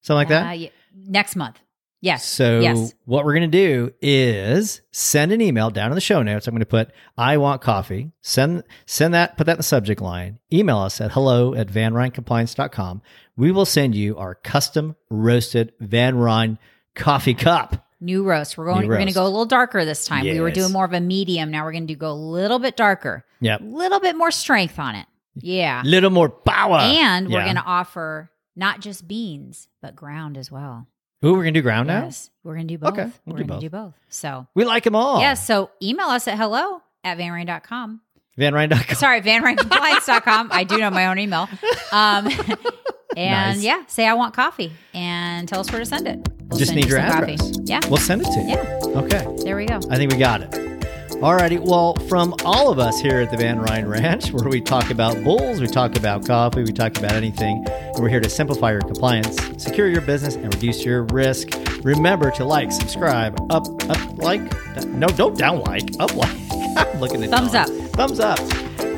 Something 0.02 0.18
like 0.18 0.30
that? 0.30 0.48
Uh, 0.48 0.52
yeah, 0.52 0.70
next 0.96 1.36
month. 1.36 1.60
Yes. 2.04 2.26
So 2.26 2.60
yes. 2.60 2.94
what 3.06 3.24
we're 3.24 3.32
going 3.32 3.50
to 3.50 3.58
do 3.58 3.94
is 4.02 4.82
send 4.92 5.32
an 5.32 5.39
email 5.39 5.70
down 5.70 5.89
in 5.89 5.96
the 5.96 6.02
show 6.02 6.22
notes. 6.22 6.48
I'm 6.48 6.54
going 6.54 6.60
to 6.60 6.66
put 6.66 6.92
I 7.18 7.38
want 7.38 7.62
coffee. 7.62 8.12
Send 8.20 8.63
send 8.86 9.13
that, 9.13 9.38
put 9.38 9.46
that 9.46 9.54
in 9.54 9.58
the 9.58 9.63
subject 9.63 10.02
line. 10.02 10.39
Email 10.52 10.80
us 10.80 11.00
at 11.00 11.13
hello 11.13 11.56
at 11.56 11.68
vanreincompliance.com. 11.68 13.02
We 13.38 13.54
will 13.54 13.66
send 13.66 13.96
you 13.96 14.18
our 14.18 14.36
custom 14.36 14.98
roasted 15.10 15.72
VanRein 15.82 16.58
coffee 16.94 17.34
cup. 17.34 17.88
New 18.02 18.26
roast. 18.26 18.58
We're 18.58 18.66
going. 18.66 18.82
New 18.82 18.89
We're 18.89 18.96
going 18.96 19.08
to 19.08 19.13
go 19.13 19.24
a 19.24 19.32
little 19.32 19.46
darker 19.46 19.86
this 19.86 20.04
time. 20.04 20.26
We 20.26 20.42
were 20.42 20.52
doing 20.52 20.74
more 20.74 20.84
of 20.84 20.92
a 20.92 21.00
medium. 21.00 21.52
Now 21.52 21.63
we're 21.63 21.72
going 21.72 21.88
to 21.88 21.96
go 21.96 22.12
a 22.12 22.13
little 22.13 22.60
bit 22.60 22.76
darker. 22.76 23.24
Yeah. 23.39 23.60
A 23.62 23.63
little 23.63 24.02
bit 24.02 24.18
more 24.18 24.30
strength 24.30 24.78
on 24.78 24.96
it. 24.96 25.08
Yeah. 25.36 25.82
A 25.82 25.86
Little 25.86 26.10
more 26.10 26.28
power. 26.28 26.80
and 26.80 27.30
we're 27.30 27.46
going 27.46 27.56
to 27.56 27.63
offer 27.63 28.30
not 28.58 28.82
just 28.82 29.08
beans 29.08 29.70
but 29.82 29.96
ground 29.96 30.38
as 30.38 30.52
well. 30.52 30.88
Ooh, 31.23 31.33
we're 31.33 31.43
gonna 31.43 31.51
do 31.51 31.62
ground 31.62 31.88
now. 31.88 32.03
Yes, 32.03 32.29
we're 32.43 32.55
gonna 32.55 32.65
do 32.65 32.77
both. 32.77 32.93
Okay, 32.93 33.03
we'll 33.25 33.36
we're 33.36 33.38
do 33.38 33.43
gonna 33.43 33.53
both. 33.53 33.62
do 33.62 33.69
both. 33.69 33.93
So 34.09 34.47
We 34.55 34.65
like 34.65 34.83
them 34.83 34.95
all. 34.95 35.19
yeah, 35.21 35.36
so 35.36 35.69
email 35.81 36.07
us 36.07 36.27
at 36.27 36.38
hello 36.38 36.81
at 37.03 37.17
vanrein.com. 37.17 38.01
VanRein.com. 38.38 38.95
Sorry, 38.95 39.21
vanreincompliance.com. 39.21 40.49
I 40.51 40.63
do 40.63 40.77
know 40.77 40.89
my 40.89 41.07
own 41.07 41.19
email. 41.19 41.47
Um, 41.91 42.27
and 43.15 43.57
Nice. 43.57 43.63
yeah, 43.63 43.83
say 43.88 44.07
I 44.07 44.15
want 44.15 44.33
coffee 44.33 44.71
and 44.93 45.47
tell 45.47 45.59
us 45.59 45.71
where 45.71 45.79
to 45.79 45.86
send 45.86 46.07
it. 46.07 46.19
We'll 46.49 46.57
Just 46.57 46.69
send 46.69 46.77
need 46.77 46.86
you 46.86 46.91
your 46.95 46.99
address. 46.99 47.41
Coffee. 47.41 47.62
Yeah, 47.65 47.79
We'll 47.88 47.97
send 47.97 48.21
it 48.21 48.31
to 48.31 48.39
you. 48.41 48.47
yeah. 48.49 48.99
Okay. 49.01 49.43
There 49.43 49.55
we 49.55 49.65
go. 49.67 49.79
I 49.91 49.97
think 49.97 50.12
we 50.12 50.17
got 50.17 50.41
it. 50.41 50.72
Alrighty. 51.15 51.60
Well, 51.60 51.95
from 52.10 52.36
all 52.45 52.69
of 52.69 52.80
us 52.80 52.99
here 52.99 53.19
at 53.19 53.32
the 53.32 53.38
VanRein 53.38 53.88
Ranch, 53.89 54.32
where 54.32 54.49
we 54.49 54.60
talk 54.62 54.89
about 54.89 55.23
bulls, 55.23 55.62
we 55.62 55.67
talk 55.67 55.95
about 55.95 56.26
coffee, 56.26 56.63
we 56.63 56.73
talk 56.73 56.97
about 56.97 57.13
anything, 57.13 57.63
and 57.67 57.99
we're 58.02 58.10
here 58.10 58.19
to 58.19 58.30
simplify 58.30 58.71
your 58.71 58.82
compliance, 58.82 59.38
secure 59.62 59.88
your 59.88 60.02
business, 60.02 60.36
and 60.36 60.54
reduce 60.54 60.84
your 60.84 61.04
risk. 61.04 61.49
Remember 61.84 62.32
to 62.32 62.45
like, 62.45 62.71
subscribe, 62.71 63.39
up, 63.52 63.65
up, 63.89 64.17
like. 64.17 64.41
No, 64.88 65.08
don't 65.08 65.38
down 65.38 65.62
like, 65.62 65.84
up 65.99 66.13
like. 66.15 66.36
I'm 66.78 66.99
looking 66.99 67.23
at 67.23 67.30
Thumbs 67.30 67.54
John. 67.54 67.69
up. 67.69 67.89
Thumbs 67.91 68.19
up. 68.19 68.39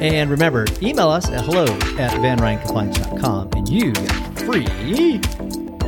And 0.01 0.30
remember, 0.30 0.65
email 0.82 1.10
us 1.10 1.30
at 1.30 1.45
hello 1.45 1.65
at 1.97 2.12
vanreincompliance.com 2.12 3.49
and 3.54 3.69
you 3.69 3.91
get 3.93 4.12
a 4.12 4.45
free 4.45 5.19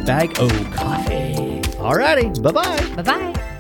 bag 0.06 0.30
of 0.40 0.50
coffee. 0.74 1.62
Alrighty. 1.78 2.42
Bye 2.42 2.52
bye. 2.52 2.96
Bye 2.96 3.02
bye. 3.34 3.54